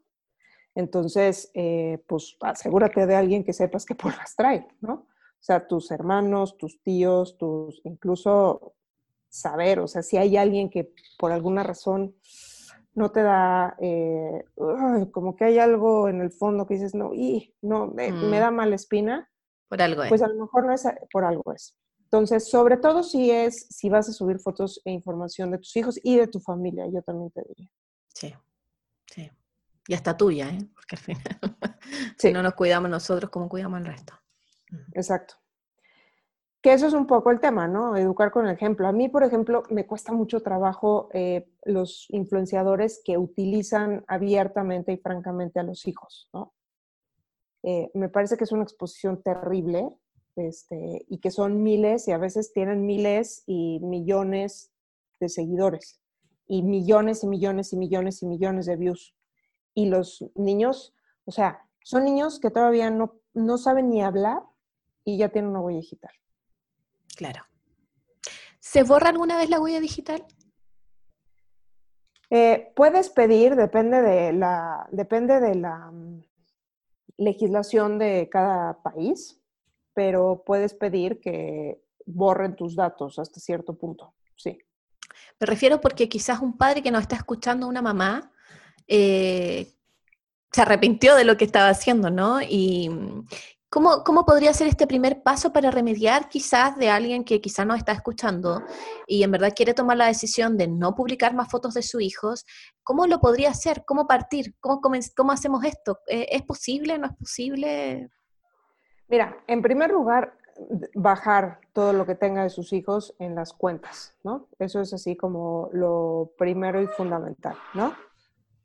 [0.74, 4.92] Entonces, eh, pues asegúrate de alguien que sepas qué pulgas trae, ¿no?
[4.92, 8.74] O sea, tus hermanos, tus tíos, tus, incluso
[9.28, 12.14] saber, o sea, si hay alguien que por alguna razón
[12.94, 14.44] no te da, eh,
[15.12, 18.40] como que hay algo en el fondo que dices, no, y no, me, me mm.
[18.40, 19.30] da mala espina.
[19.68, 20.08] Por algo es.
[20.08, 21.76] Pues a lo mejor no es, por algo es.
[22.04, 25.98] Entonces, sobre todo si es, si vas a subir fotos e información de tus hijos
[26.02, 27.68] y de tu familia, yo también te diría.
[28.14, 28.32] Sí,
[29.06, 29.30] sí.
[29.88, 30.58] Y hasta tuya, ¿eh?
[30.74, 31.22] Porque al final,
[32.18, 34.14] si no nos cuidamos nosotros, ¿cómo cuidamos el resto?
[34.94, 35.34] Exacto.
[36.60, 37.96] que eso es un poco el tema, ¿no?
[37.96, 38.88] Educar con el ejemplo.
[38.88, 44.96] A mí, por ejemplo, me cuesta mucho trabajo eh, los influenciadores que utilizan abiertamente y
[44.96, 46.55] francamente a los hijos, ¿no?
[47.68, 49.90] Eh, me parece que es una exposición terrible
[50.36, 54.70] este, y que son miles y a veces tienen miles y millones
[55.18, 56.00] de seguidores
[56.46, 59.16] y millones y millones y millones y millones de views.
[59.74, 64.42] Y los niños, o sea, son niños que todavía no, no saben ni hablar
[65.04, 66.12] y ya tienen una huella digital.
[67.16, 67.42] Claro.
[68.60, 70.24] ¿Se borra alguna vez la huella digital?
[72.30, 76.22] Eh, puedes pedir, depende de la, depende de la mm,
[77.18, 79.40] legislación de cada país,
[79.94, 84.58] pero puedes pedir que borren tus datos hasta cierto punto, sí.
[85.40, 88.32] Me refiero porque quizás un padre que nos está escuchando, una mamá,
[88.86, 89.72] eh,
[90.52, 92.40] se arrepintió de lo que estaba haciendo, ¿no?
[92.40, 92.90] Y,
[93.68, 97.78] ¿Cómo, ¿Cómo, podría ser este primer paso para remediar quizás de alguien que quizás nos
[97.78, 98.62] está escuchando
[99.08, 102.44] y en verdad quiere tomar la decisión de no publicar más fotos de sus hijos?
[102.84, 103.84] ¿Cómo lo podría hacer?
[103.84, 104.54] ¿Cómo partir?
[104.60, 104.80] ¿Cómo,
[105.16, 105.98] cómo hacemos esto?
[106.06, 106.96] Eh, ¿Es posible?
[106.96, 108.08] ¿No es posible?
[109.08, 110.36] Mira, en primer lugar,
[110.94, 114.48] bajar todo lo que tenga de sus hijos en las cuentas, ¿no?
[114.58, 117.94] Eso es así como lo primero y fundamental, ¿no?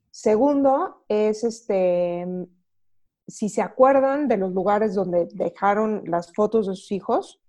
[0.09, 2.27] Segundo es este
[3.31, 7.41] si se acuerdan de los lugares donde dejaron las fotos de sus hijos,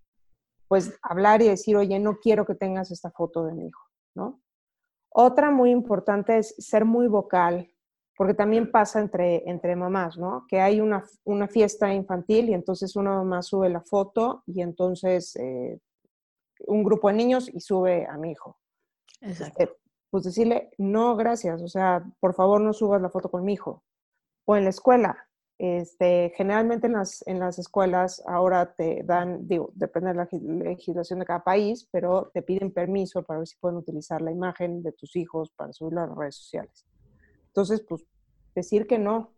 [0.69, 3.83] pues hablar y decir, oye, no quiero que tengas esta foto de mi hijo,
[4.15, 4.41] ¿no?
[5.11, 7.71] Otra muy importante es ser muy vocal,
[8.17, 10.47] porque también pasa entre, entre mamás, ¿no?
[10.49, 11.05] Que hay una,
[11.49, 15.79] fiesta infantil y entonces una mamá sube la foto y entonces eh,
[16.67, 18.59] un grupo de niños y sube a mi hijo.
[19.21, 19.63] Exacto.
[19.63, 19.71] Eh,
[20.11, 23.83] pues decirle, no, gracias, o sea, por favor no subas la foto con mi hijo.
[24.47, 25.29] O en la escuela,
[25.65, 30.29] este, generalmente en las, en las escuelas ahora te dan, digo, depende de la
[30.65, 34.83] legislación de cada país, pero te piden permiso para ver si pueden utilizar la imagen
[34.83, 36.85] de tus hijos para subirlo a las redes sociales.
[37.47, 38.05] Entonces, pues
[38.57, 39.35] decir que no.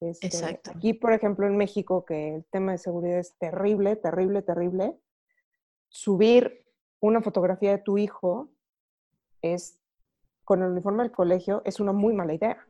[0.00, 0.72] Este, Exacto.
[0.74, 4.98] Aquí, por ejemplo, en México, que el tema de seguridad es terrible, terrible, terrible,
[5.88, 6.66] subir
[6.98, 8.50] una fotografía de tu hijo
[9.40, 9.78] es
[10.42, 12.66] con el uniforme del colegio es una muy mala idea,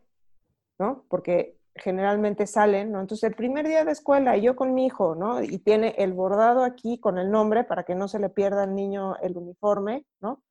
[0.78, 1.06] ¿no?
[1.08, 3.00] Porque generalmente salen, ¿no?
[3.00, 5.42] Entonces, el primer día de escuela, yo con mi hijo, ¿no?
[5.42, 8.74] Y tiene el bordado aquí con el nombre para que no se le pierda al
[8.74, 10.42] niño el uniforme, ¿no?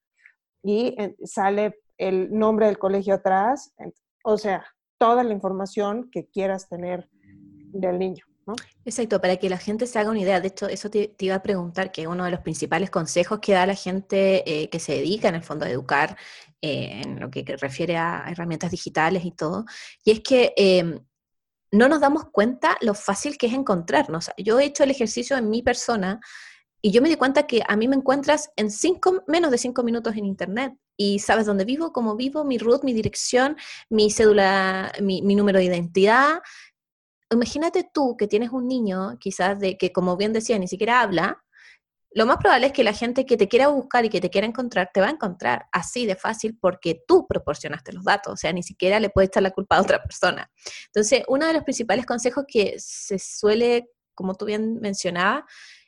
[0.63, 3.73] Y eh, sale el nombre del colegio atrás,
[4.23, 4.65] o sea,
[4.97, 8.25] toda la información que quieras tener del niño.
[8.45, 8.55] ¿no?
[8.85, 10.39] Exacto, para que la gente se haga una idea.
[10.39, 13.65] De hecho, eso te, iba a preguntar, que uno de los principales consejos que da
[13.65, 16.17] la gente eh, que se dedica en el fondo a educar
[16.61, 19.65] eh, en lo que, refiere a herramientas digitales y todo,
[20.03, 20.99] y es que em,
[21.71, 24.31] no nos damos cuenta lo fácil que es encontrarnos.
[24.37, 26.19] Yo he hecho el ejercicio en mi persona
[26.81, 29.83] y yo me di cuenta que a mí me encuentras en cinco, menos de cinco
[29.83, 33.57] minutos en Internet y sabes dónde vivo, cómo vivo, mi root, mi dirección,
[33.89, 36.39] mi cédula, mi, número de identidad.
[37.31, 41.43] Imagínate tú que tienes un niño, quizás de que, como bien decía, ni siquiera habla,
[42.11, 44.47] lo más probable es que la gente que te quiera buscar y que te quiera
[44.47, 48.51] encontrar, te va a encontrar así de fácil porque tú proporcionaste los datos, o sea,
[48.51, 50.51] ni siquiera le puede echar la culpa a otra persona.
[50.87, 55.43] Entonces, uno de los principales consejos que se suele, como tú bien mencionabas,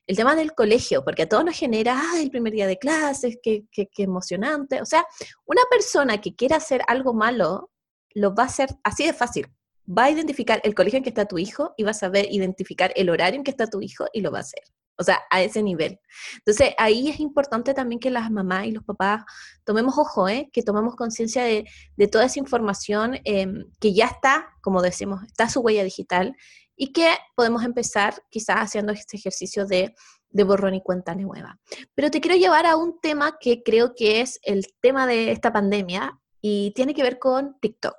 [0.06, 3.66] el tema del colegio, porque a todos nos genera, el primer día de clases, qué,
[3.72, 4.82] qué, qué emocionante.
[4.82, 5.06] O sea,
[5.46, 7.72] una persona que quiera hacer algo malo,
[8.14, 9.48] lo va a hacer así de fácil.
[9.88, 12.92] Va a identificar el colegio en que está tu hijo y va a saber identificar
[12.96, 14.64] el horario en que está tu hijo y lo va a hacer.
[14.98, 16.00] O sea, a ese nivel.
[16.38, 19.24] Entonces, ahí es importante también que las mamás y los papás
[19.64, 20.50] tomemos ojo, ¿eh?
[20.54, 21.66] que tomemos conciencia de,
[22.08, 26.36] toda esa información em, que ya está, como decimos, está su huella digital
[26.76, 29.96] y que podemos empezar quizás haciendo este ejercicio de,
[30.30, 31.60] de borrón y cuenta nueva.
[31.96, 35.54] Pero te quiero llevar a un tema que creo que es el tema de esta
[35.54, 37.96] pandemia y tiene que ver con TikTok.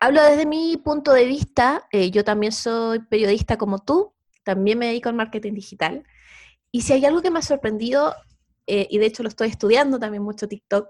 [0.00, 4.14] Hablo desde mi punto de vista, eh, yo también soy periodista como tú,
[4.50, 6.04] también me dedico al marketing digital.
[6.72, 8.16] Y si hay algo que me ha sorprendido,
[8.66, 10.88] eh, y de hecho lo estoy estudiando también mucho TikTok,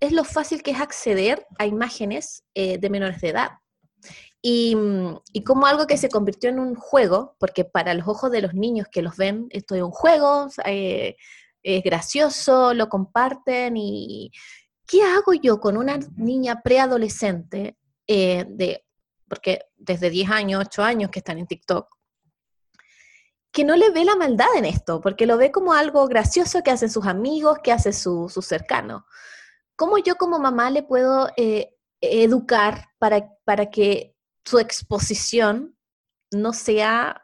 [0.00, 3.50] es lo fácil que es acceder a imágenes eh, de menores de edad.
[4.42, 4.76] Y,
[5.32, 8.54] y, como algo que se convirtió en un juego, porque para los ojos de los
[8.54, 11.16] niños que los ven, esto es un juego, eh,
[11.62, 14.32] es gracioso, lo comparten y
[14.86, 18.84] ¿qué hago yo con una niña preadolescente de,
[19.28, 21.88] porque desde 10 años, 8 años que están en TikTok,
[23.54, 26.72] que no le ve la maldad en esto, porque lo ve como algo gracioso que
[26.72, 29.04] hacen sus amigos, que hace sus su cercanos.
[29.76, 35.76] ¿Cómo yo como mamá le puedo eh, educar para, para que su exposición
[36.32, 37.22] no sea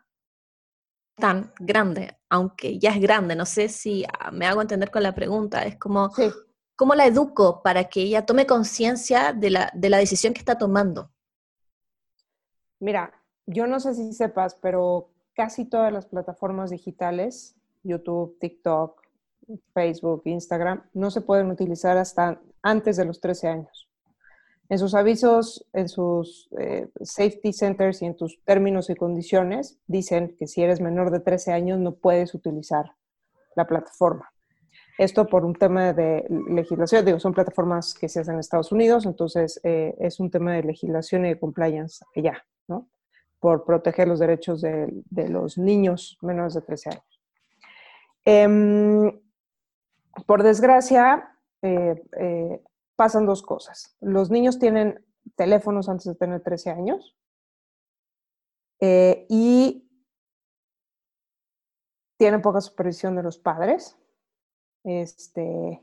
[1.17, 3.35] tan grande, aunque ya es grande.
[3.35, 5.65] No sé si ah, me hago entender con la pregunta.
[5.65, 6.13] Es como,
[6.77, 10.57] ¿cómo la educo para que ella tome conciencia de la, de la decisión que está
[10.57, 11.11] tomando?
[12.79, 13.13] Mira,
[13.47, 15.11] yo no sé si sepas, pero
[15.41, 19.01] casi todas las plataformas digitales, YouTube, TikTok,
[19.73, 23.89] Facebook, Instagram, no se pueden utilizar hasta antes de los 13 años.
[24.69, 30.37] En sus avisos, en sus eh, safety centers y en tus términos y condiciones, dicen
[30.39, 32.93] que si eres menor de 13 años no puedes utilizar
[33.57, 34.31] la plataforma.
[34.99, 39.07] Esto por un tema de legislación, digo, son plataformas que se hacen en Estados Unidos,
[39.07, 42.45] entonces eh, es un tema de legislación y de compliance allá.
[43.41, 47.21] Por proteger los derechos de, los niños menores de 13 años.
[48.25, 49.21] Em,
[50.27, 52.63] por desgracia, eh,
[52.97, 53.97] pasan dos cosas.
[54.01, 55.05] Los niños tienen
[55.37, 57.17] teléfonos antes de tener 13 años
[58.81, 59.89] eh, y
[62.19, 63.97] tienen poca supervisión de los padres.
[64.85, 65.83] Este,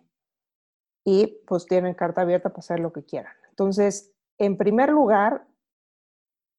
[1.03, 3.33] y pues tienen carta abierta para hacer lo que quieran.
[3.49, 5.47] Entonces, en primer lugar,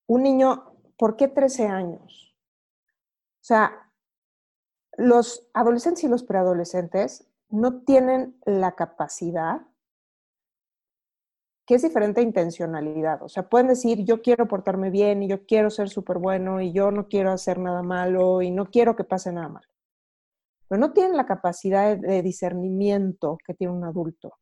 [0.09, 0.68] un niño,
[0.99, 2.35] ¿por qué 13 años?
[3.41, 3.91] O sea,
[4.97, 9.63] los adolescentes y los preadolescentes no tienen la capacidad
[11.69, 13.23] que es diferente a intencionalidad.
[13.23, 16.73] O sea, pueden decir, yo quiero portarme bien y yo quiero ser súper bueno y
[16.73, 19.69] yo no quiero hacer nada malo y no quiero que pase nada malo.
[20.67, 24.33] Pero no tienen la capacidad de discernimiento que tiene un adulto,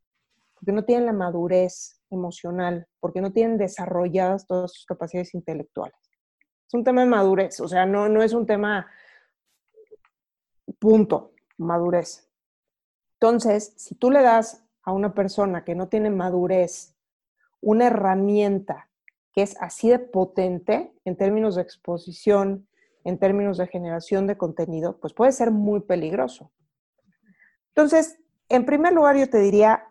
[0.54, 6.05] porque no tienen la madurez emocional, porque no tienen desarrolladas todas sus capacidades intelectuales.
[6.66, 8.86] Es un tema de madurez, o sea, no, no es un tema
[10.78, 12.28] punto, madurez.
[13.14, 16.94] Entonces, si tú le das a una persona que no tiene madurez
[17.60, 18.88] una herramienta
[19.32, 22.66] que es así de potente en términos de exposición,
[23.04, 26.50] en términos de generación de contenido, pues puede ser muy peligroso.
[27.68, 29.84] Entonces, en primer lugar, yo te diría,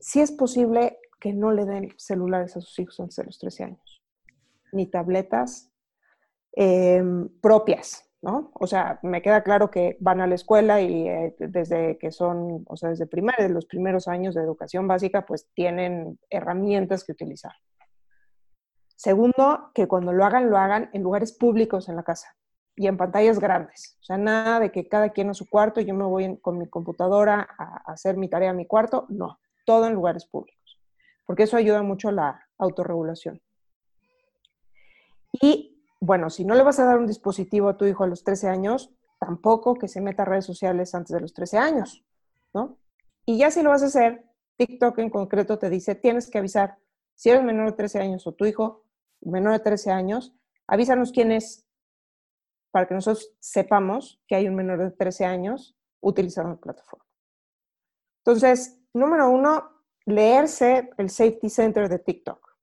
[0.00, 3.64] si es posible que no le den celulares a sus hijos antes de los 13
[3.64, 4.03] años,
[4.74, 5.72] ni tabletas
[6.52, 8.50] em, propias, ¿no?
[8.54, 12.64] O sea, me queda claro que van a la escuela y eh, desde que son,
[12.66, 17.52] o sea, desde primaria, los primeros años de educación básica, pues tienen herramientas que utilizar.
[18.96, 22.36] Segundo, que cuando lo hagan, lo hagan en lugares públicos en la casa
[22.76, 23.98] y en pantallas grandes.
[24.00, 26.68] O sea, nada de que cada quien a su cuarto, yo me voy con mi
[26.68, 29.06] computadora a hacer mi tarea a mi cuarto.
[29.08, 30.80] No, todo en lugares públicos,
[31.26, 33.40] porque eso ayuda mucho a la autorregulación.
[35.40, 38.24] Y bueno, si no le vas a dar un dispositivo a tu hijo a los
[38.24, 42.04] 13 años, tampoco que se meta a redes sociales antes de los 13 años,
[42.52, 42.78] ¿no?
[43.26, 44.24] Y ya si lo vas a hacer,
[44.56, 46.78] TikTok en concreto te dice, tienes que avisar,
[47.14, 48.84] si eres menor de 13 años o tu hijo
[49.22, 50.34] menor de 13 años,
[50.66, 51.66] avísanos quién es
[52.70, 57.06] para que nosotros sepamos que hay un menor de 13 años utilizando la plataforma.
[58.18, 59.70] Entonces, número uno,
[60.06, 62.53] leerse el Safety Center de TikTok.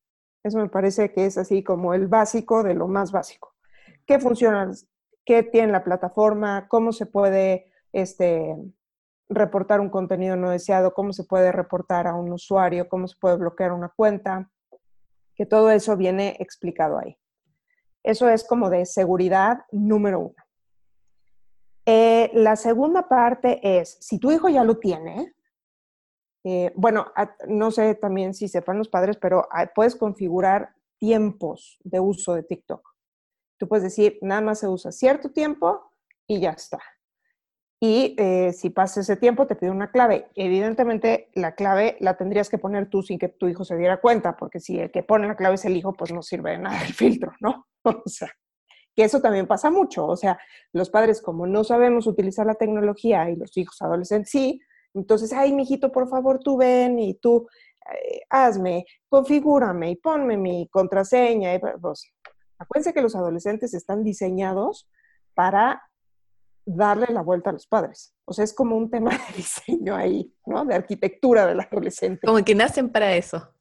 [0.44, 3.54] Eso me parece que es así como el básico de lo más básico.
[4.06, 4.72] ¿Qué funciona?
[5.24, 6.68] ¿Qué tiene la plataforma?
[6.68, 8.56] ¿Cómo se puede este,
[9.30, 10.94] reportar un contenido no deseado?
[10.94, 12.90] ¿Cómo se puede reportar a un usuario?
[12.90, 14.50] ¿Cómo se puede bloquear una cuenta?
[15.36, 17.18] Que todo eso viene explicado ahí.
[18.04, 20.36] Eso es como de seguridad número uno.
[21.86, 25.34] Eh, la segunda parte es, si tu hijo ya lo tiene,
[26.44, 27.12] eh, bueno,
[27.48, 32.88] no sé también si sepan los padres, pero puedes configurar tiempos de uso de TikTok.
[33.58, 35.92] Tú puedes decir, nada más se usa cierto tiempo
[36.28, 36.80] y ya está.
[37.84, 40.30] Y eh, si pasa ese tiempo, te pide una clave.
[40.36, 44.38] Evidentemente, la clave la tendrías que poner tú sin que tu hijo se diera cuenta,
[44.38, 46.84] porque si el que pone la clave es el hijo, pues no sirve de nada
[46.84, 47.68] el filtro, ¿no?
[48.06, 48.32] O sea,
[48.96, 50.06] que eso también pasa mucho.
[50.06, 50.40] O sea,
[50.74, 54.62] los padres, como no sabemos utilizar la tecnología y los hijos adolescentes sí,
[54.94, 57.48] entonces, ay, mijito, por favor, tú ven y tú
[57.92, 61.60] eh, hazme, configúrame y ponme mi contraseña.
[61.80, 62.12] pues,
[62.58, 64.90] acuérdense que los adolescentes están diseñados
[65.34, 65.82] para
[66.66, 68.14] darle la vuelta a los padres.
[68.26, 70.66] O sea, es como un tema de diseño ahí, ¿no?
[70.66, 72.28] De arquitectura del adolescente.
[72.28, 73.54] Como que nacen para eso.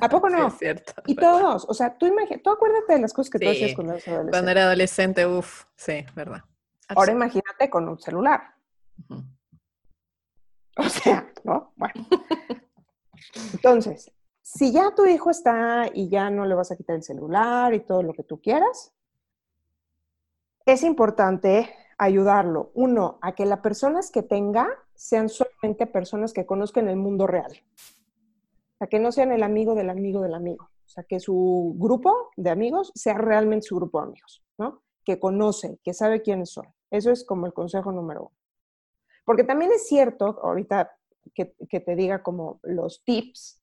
[0.00, 0.48] ¿A poco no?
[0.48, 0.92] es cierto.
[1.06, 3.94] Y todos, o sea, tú imagínate, tú acuérdate de las cosas que tú hacías cuando
[3.94, 4.30] eras adolescente.
[4.30, 6.42] Cuando era adolescente, uff, sí, verdad.
[6.88, 8.40] Ahora imagínate con un celular.
[10.86, 11.72] O sea, ¿no?
[11.76, 12.06] Bueno.
[13.54, 14.12] Entonces,
[14.42, 17.80] si ya tu hijo está y ya no le vas a quitar el celular y
[17.80, 18.92] todo lo que tú quieras,
[20.66, 26.88] es importante ayudarlo, uno, a que las personas que tenga sean solamente personas que conozcan
[26.88, 27.52] el mundo real.
[28.74, 30.64] O sea, que no sean el amigo del amigo del amigo.
[30.84, 34.82] O sea, que su grupo de amigos sea realmente su grupo de amigos, ¿no?
[35.06, 36.66] que conoce, que sabe quiénes son.
[36.90, 38.45] Eso es como el consejo número uno.
[39.26, 40.96] Porque también es cierto, ahorita
[41.34, 43.60] que, que te diga como los tips,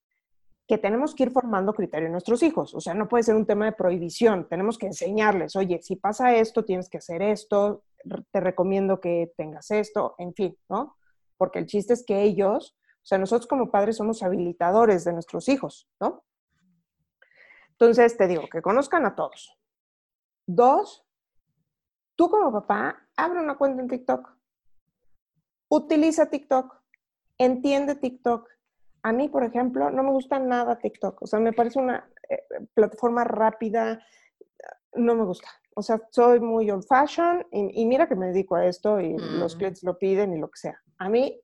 [0.68, 2.74] que tenemos que ir formando criterio en nuestros hijos.
[2.74, 4.48] O sea, no puede ser un tema de prohibición.
[4.48, 7.84] Tenemos que enseñarles, oye, si pasa esto, tienes que hacer esto,
[8.32, 10.98] te recomiendo que tengas esto, en fin, ¿no?
[11.38, 15.50] Porque el chiste es que ellos, o sea, nosotros como padres somos habilitadores de nuestros
[15.50, 16.24] hijos, ¿no?
[17.72, 19.58] Entonces, te digo, que conozcan a todos.
[20.46, 21.06] Dos,
[22.16, 24.30] tú como papá, abre una cuenta en TikTok.
[25.74, 26.82] Utiliza TikTok.
[27.38, 28.48] Entiende TikTok
[29.04, 31.22] a mí, por ejemplo, no me gusta nada TikTok.
[31.22, 32.44] O sea, me parece una eh,
[32.74, 34.02] plataforma rápida.
[34.94, 35.50] No me gusta.
[35.76, 39.56] O sea, soy muy old fashion y, mira que me dedico a esto y los
[39.56, 39.58] mm.
[39.58, 40.82] clientes lo piden y lo que sea.
[41.00, 41.42] A mí,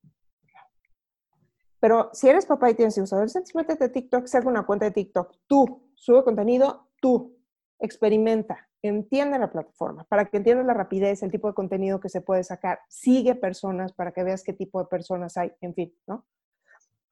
[1.79, 4.91] pero si eres papá y tienes hijos, adolescentes, métete a TikTok, saca una cuenta de
[4.91, 5.35] TikTok.
[5.47, 7.35] Tú, sube contenido, tú,
[7.79, 12.21] experimenta, entiende la plataforma, para que entiendas la rapidez, el tipo de contenido que se
[12.21, 12.79] puede sacar.
[12.87, 16.25] Sigue personas para que veas qué tipo de personas hay, en fin, ¿no?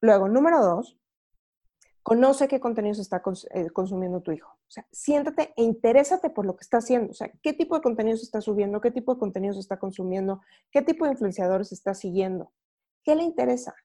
[0.02, 0.98] Luego, número dos,
[2.04, 4.50] conoce qué contenidos está eh, consumiendo tu hijo.
[4.50, 7.12] O sea, siéntate e interésate por lo que está haciendo.
[7.12, 10.42] O sea, qué tipo de contenidos está subiendo, qué tipo de contenidos está consumiendo,
[10.72, 12.54] qué tipo de influenciadores está siguiendo,
[13.04, 13.76] qué le interesa.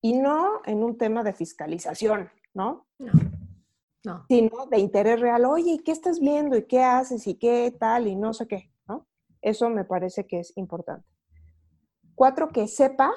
[0.00, 2.86] Y no en un tema de fiscalización, ¿no?
[2.98, 3.12] No.
[4.04, 4.24] No.
[4.28, 5.44] Sino de interés real.
[5.44, 6.56] Oye, ¿y qué estás viendo?
[6.56, 7.26] ¿Y qué haces?
[7.26, 8.06] ¿Y qué tal?
[8.06, 8.70] Y no sé qué.
[9.42, 11.06] Eso me parece que es importante.
[12.14, 13.10] Cuatro, que sepa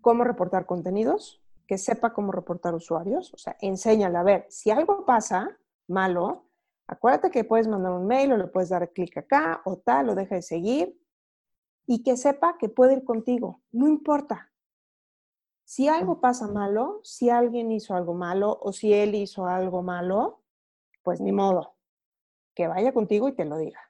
[0.00, 5.04] cómo reportar contenidos, que sepa cómo reportar usuarios, o sea, enséñale a ver, si algo
[5.04, 6.46] pasa malo,
[6.86, 10.14] acuérdate que puedes mandar un mail o le puedes dar clic acá o tal, o
[10.14, 10.96] deja de seguir,
[11.84, 14.52] y que sepa que puede ir contigo, no importa.
[15.66, 20.44] Si algo pasa malo, si alguien hizo algo malo o si él hizo algo malo,
[21.02, 21.74] pues ni modo,
[22.54, 23.80] que vaya contigo y te lo diga,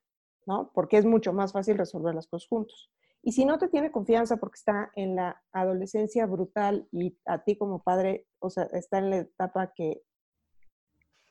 [0.46, 0.70] ¿no?
[0.72, 2.90] Porque es mucho más fácil resolver las cosas juntos.
[3.20, 7.58] Y si no te tiene confianza porque está en la adolescencia brutal y a ti
[7.58, 10.02] como padre, o sea, está en la etapa que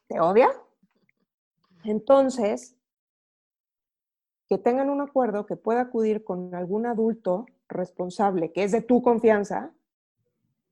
[0.08, 0.50] te odia,
[1.86, 2.78] entonces
[4.48, 9.02] que tengan un acuerdo que pueda acudir con algún adulto responsable que es de tu
[9.02, 9.74] confianza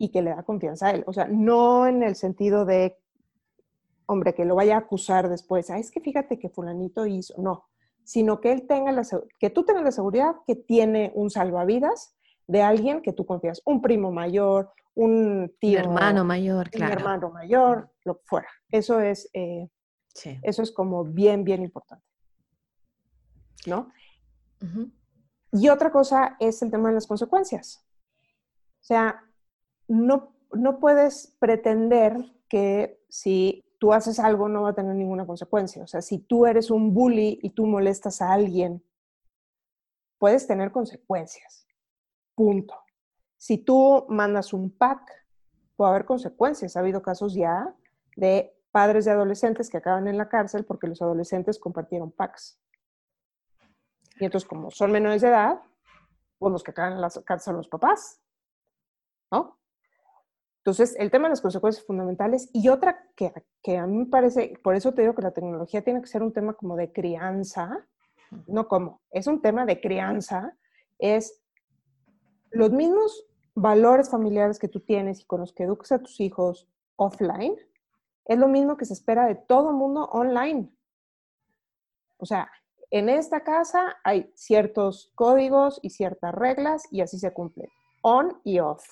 [0.04, 1.06] y que le da confianza a él.
[1.08, 2.98] O sea, no en el sentido de,
[4.06, 5.70] hombre, que lo vaya a acusar después.
[5.70, 7.34] Ah, es que fíjate que fulanito hizo.
[7.42, 7.70] No,
[8.04, 9.04] sino que él tenga la,
[9.40, 13.82] que tú tengas la seguridad que tiene un salvavidas de alguien que tú confías, un
[13.82, 18.50] primo mayor, un tío, un hermano mayor, un hermano mayor, lo que fuera.
[18.70, 19.70] Eso es, eh,
[20.42, 22.06] eso es como bien, bien importante,
[23.68, 23.90] ¿no?
[25.54, 27.86] Y otra cosa es el tema de las consecuencias.
[28.82, 29.24] O sea,
[29.94, 32.18] no, no puedes pretender
[32.50, 35.84] que si tú haces algo no va a tener ninguna consecuencia.
[35.84, 38.84] O sea, si tú eres un bully y tú molestas a alguien,
[40.18, 41.68] puedes tener consecuencias.
[42.36, 42.76] Punto.
[43.38, 45.02] Si tú mandas un pack,
[45.76, 46.76] puede haber consecuencias.
[46.76, 47.76] Ha habido casos ya
[48.16, 52.60] de padres de adolescentes que acaban en la cárcel porque los adolescentes compartieron packs.
[54.20, 55.62] Y entonces, como son menores de edad,
[56.40, 58.22] pues los que acaban en la cárcel son los papás.
[59.32, 59.60] ¿No?
[60.64, 64.58] Entonces, el tema de las consecuencias fundamentales y otra que, que, a mí me parece,
[64.64, 67.86] por eso te digo que la tecnología tiene que ser un tema como de crianza,
[68.48, 70.58] no como, es un tema de crianza,
[71.00, 71.44] es
[72.50, 76.70] los mismos valores familiares que tú tienes y con los que educas a tus hijos
[76.96, 77.58] offline,
[78.24, 80.74] es lo mismo que se espera de todo mundo online.
[82.16, 82.50] O sea,
[82.90, 87.68] en esta casa hay ciertos códigos y ciertas reglas y así se cumple,
[88.02, 88.88] on y off.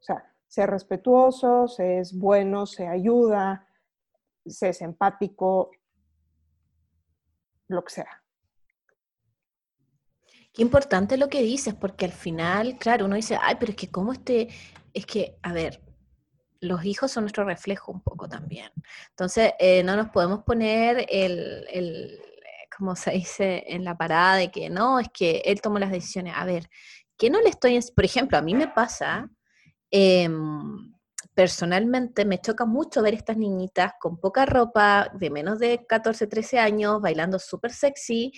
[0.00, 3.66] O sea, ser respetuoso, se es bueno, se ayuda,
[4.44, 5.70] se es empático,
[7.68, 8.22] lo que sea.
[10.52, 13.90] Qué importante lo que dices, porque al final, claro, uno dice, ay, pero es que
[13.90, 14.48] cómo este,
[14.92, 15.80] es que, a ver,
[16.60, 18.70] los hijos son nuestro reflejo un poco también.
[19.08, 22.20] Entonces, eh, no nos podemos poner el, el,
[22.76, 26.34] como se dice, en la parada de que no, es que él tomó las decisiones.
[26.36, 26.68] A ver,
[27.16, 29.30] ¿qué no le estoy, por ejemplo, a mí me pasa
[29.94, 30.90] Em,
[31.34, 36.58] personalmente me choca mucho ver estas niñitas con poca ropa, de menos de 14, 13
[36.58, 38.32] años, bailando súper sexy.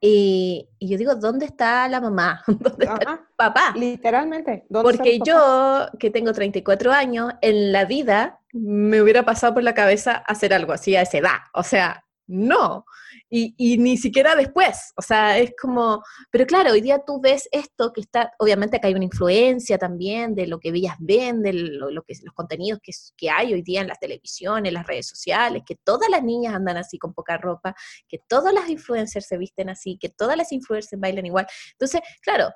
[0.00, 2.42] Y, yo digo, ¿dónde está la mamá?
[2.46, 3.74] ¿Dónde está el papá?
[3.76, 4.64] Literalmente.
[4.70, 10.12] Porque yo, que tengo 34 años, en la vida me hubiera pasado por la cabeza
[10.12, 11.38] hacer algo así a esa edad.
[11.52, 12.84] O sea, no.
[13.28, 14.92] Y, ni siquiera después.
[14.96, 18.88] O sea, es como, pero claro, hoy día tú ves esto que está, obviamente acá
[18.88, 22.04] hay una influencia también de lo que ellas ven, de lo, los
[22.34, 26.08] contenidos que, que hay hoy día en las televisiones, en las redes sociales, que todas
[26.10, 27.74] las niñas andan así con poca ropa,
[28.08, 31.46] que todas las influencers se visten así, que todas las influencers bailan igual.
[31.72, 32.50] Entonces, claro,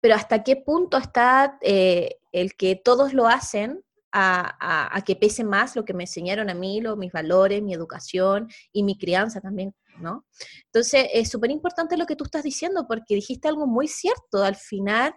[0.00, 3.82] pero hasta qué punto está eh, el que todos lo hacen
[4.12, 8.48] a, que pese más lo que me enseñaron a mí, lo, mis valores, mi educación
[8.72, 10.26] y mi crianza también, ¿no?
[10.66, 14.42] Entonces, es súper importante lo que tú estás diciendo porque dijiste algo muy cierto.
[14.42, 15.14] Al final,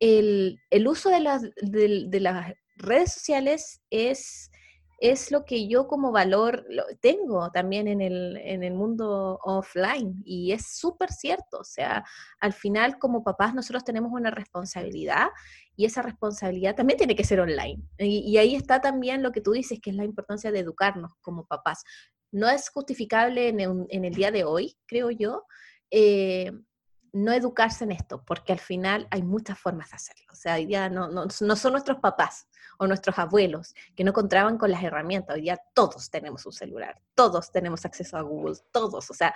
[0.00, 4.50] el, uso de las, de las redes sociales es
[4.98, 6.66] es lo que yo como valor
[7.00, 12.04] tengo también en el, en el mundo offline y es súper cierto, o sea,
[12.40, 15.28] al final como papás nosotros tenemos una responsabilidad
[15.76, 17.82] y esa responsabilidad también tiene que ser online.
[17.98, 21.46] Y, ahí está también lo que tú dices, que es la importancia de educarnos como
[21.46, 21.84] papás.
[22.32, 25.44] No es justificable en el, día de hoy, creo yo,
[25.90, 26.50] eh,
[27.12, 30.26] no educarse en esto, porque al final hay muchas formas de hacerlo.
[30.32, 32.46] O sea, hoy día no, no, no, son nuestros papás
[32.78, 35.36] o nuestros abuelos que no encontraban con las herramientas.
[35.36, 39.10] Hoy día todos tenemos un celular, todos tenemos acceso a Google, todos.
[39.10, 39.34] O sea,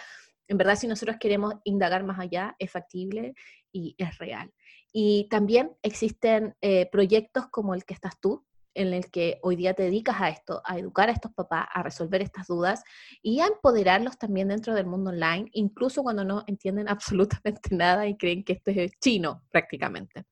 [0.51, 3.34] en verdad si nosotros queremos indagar más allá, es factible
[3.72, 4.53] y es real.
[4.92, 8.44] Y también existen eh, proyectos como el que estás tú,
[8.74, 11.84] en el que hoy día te dedicas a esto, a educar a estos papás, a
[11.84, 12.82] resolver estas dudas
[13.22, 16.88] y a empoderarlos también dentro del mundo online, incluso cuando no entienden
[17.44, 20.24] absolutamente nada y creen que esto es chino prácticamente.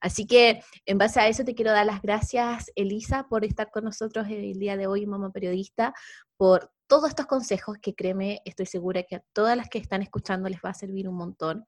[0.00, 3.84] Así que en base a eso te quiero dar las gracias, Elisa, por estar con
[3.84, 5.94] nosotros el día de hoy, Mamá Periodista,
[6.40, 10.48] por todos estos consejos que créeme, estoy segura que a todas las que están escuchando
[10.48, 11.66] les va a servir un montón.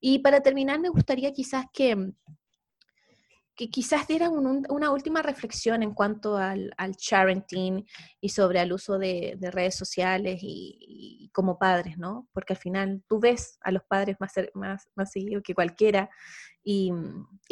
[0.00, 2.14] Y para terminar, me gustaría quizás que
[3.54, 6.96] que quizás dieran una última reflexión en cuanto al, al
[8.20, 12.26] y sobre el uso de, redes sociales y, como padres, ¿no?
[12.32, 16.08] Porque al final tú ves a los padres más, más, más seguido que cualquiera
[16.64, 16.92] y,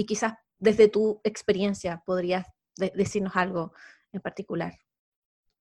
[0.06, 2.46] quizás desde tu experiencia podrías
[2.94, 3.74] decirnos algo
[4.10, 4.72] en particular.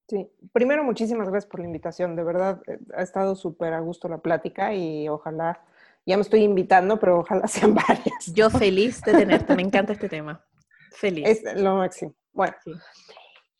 [0.08, 4.10] Sí, primero muchísimas gracias por la invitación, de verdad eh, ha estado súper a gusto
[4.10, 5.62] la plática y ojalá
[6.06, 8.34] ya me estoy invitando, pero ojalá sean varias.
[8.34, 10.44] Yo feliz de tenerte, me encanta este tema.
[10.92, 11.28] Feliz.
[11.28, 12.14] Es lo máximo.
[12.34, 12.56] Bueno.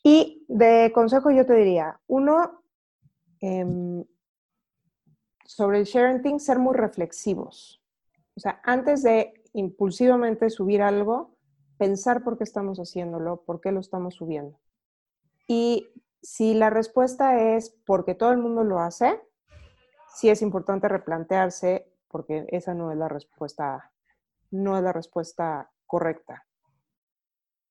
[0.02, 2.62] Y de consejo yo te diría, uno,
[3.40, 4.04] em,
[5.44, 7.80] sobre el sharing, ser muy reflexivos.
[8.34, 11.36] O sea, antes de impulsivamente subir algo,
[11.76, 14.58] pensar por qué estamos haciéndolo, por qué lo estamos subiendo.
[15.46, 15.88] Y
[16.22, 19.20] si la respuesta es porque todo el mundo lo hace,
[20.14, 23.90] sí es importante replantearse porque esa no es la respuesta,
[24.50, 26.46] no es la respuesta correcta.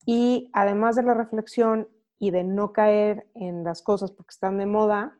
[0.05, 1.87] Y además de la reflexión
[2.19, 5.17] y de no caer en las cosas porque están de moda,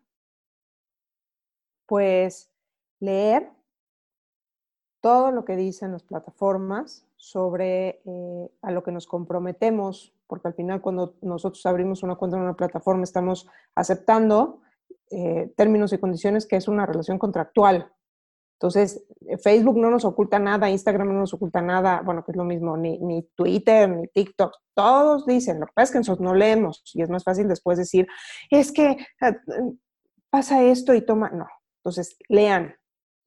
[1.86, 2.52] pues
[3.00, 3.52] leer
[5.02, 10.54] todo lo que dicen las plataformas sobre eh, a lo que nos comprometemos, porque al
[10.54, 14.62] final cuando nosotros abrimos una cuenta en una plataforma estamos aceptando
[15.10, 17.92] eh, términos y condiciones que es una relación contractual.
[18.54, 22.38] Entonces, eh, Facebook no nos oculta nada, Instagram no nos oculta nada, bueno, que es
[22.38, 27.02] lo mismo, ni, ni Twitter, ni TikTok, todos dicen, lo que pasa no leemos y
[27.02, 28.08] es más fácil después decir,
[28.50, 29.72] es que mm,
[30.30, 31.48] pasa esto y toma, no.
[31.80, 32.74] Entonces, lean,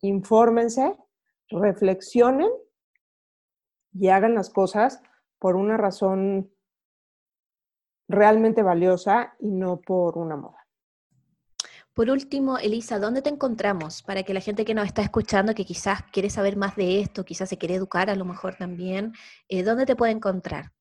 [0.01, 0.97] infórmense,
[1.51, 2.49] reflexionen
[3.93, 5.03] y hagan las cosas
[5.39, 6.54] por una razón
[8.09, 10.65] realmente valiosa y no por una moda.
[11.95, 14.03] Por último, Elisa, ¿dónde te encontramos?
[14.03, 17.25] Para que la gente que nos está escuchando, que quizás quiere saber más de esto,
[17.25, 19.13] quizás se quiere educar a lo mejor también,
[19.49, 20.73] eh, ¿dónde te puede encontrar?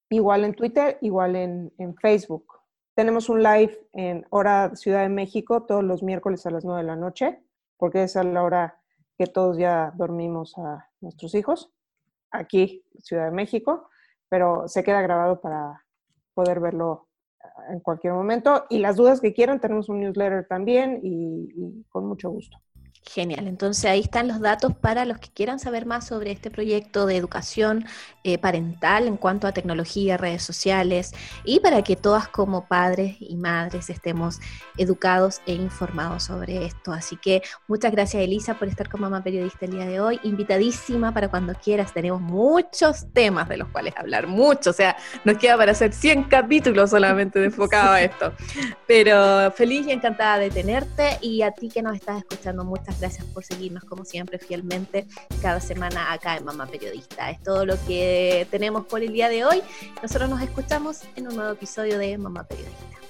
[0.09, 2.57] igual en Twitter, igual en Facebook.
[2.97, 6.87] Tenemos un live en hora Ciudad de México todos los miércoles a las 9 de
[6.87, 7.39] la noche,
[7.77, 8.81] porque esa es la hora
[9.19, 11.71] que todos ya dormimos a nuestros hijos,
[12.31, 13.89] aquí, Ciudad de México,
[14.29, 15.85] pero se queda grabado para
[16.33, 17.07] poder verlo
[17.39, 18.65] ah, en cualquier momento.
[18.67, 22.57] Y las dudas que quieran, tenemos un newsletter también y, con mucho gusto.
[23.09, 27.05] Genial, entonces ahí están los datos para los que quieran saber más sobre este proyecto
[27.05, 27.85] de educación
[28.25, 31.13] eh, parental en cuanto a tecnología, redes sociales
[31.45, 34.39] y para que todas como padres y madres estemos
[34.77, 36.91] educados e informados sobre esto.
[36.91, 41.13] Así que muchas gracias Elisa por estar como mamá periodista el día de hoy, invitadísima
[41.13, 45.55] para cuando quieras, tenemos muchos temas de los cuales hablar, muchos, o sea, nos queda
[45.55, 48.33] para hacer 100 capítulos solamente enfocado a esto,
[48.85, 53.25] pero feliz y encantada de tenerte y a ti que nos estás escuchando, muchas gracias
[53.25, 55.07] por seguirnos como siempre fielmente
[55.41, 57.29] cada semana acá en Mamá Periodista.
[57.31, 59.61] Es todo lo que tenemos por el día de hoy.
[60.01, 63.06] Nosotros nos escuchamos en un nuevo episodio de Mamá Periodista.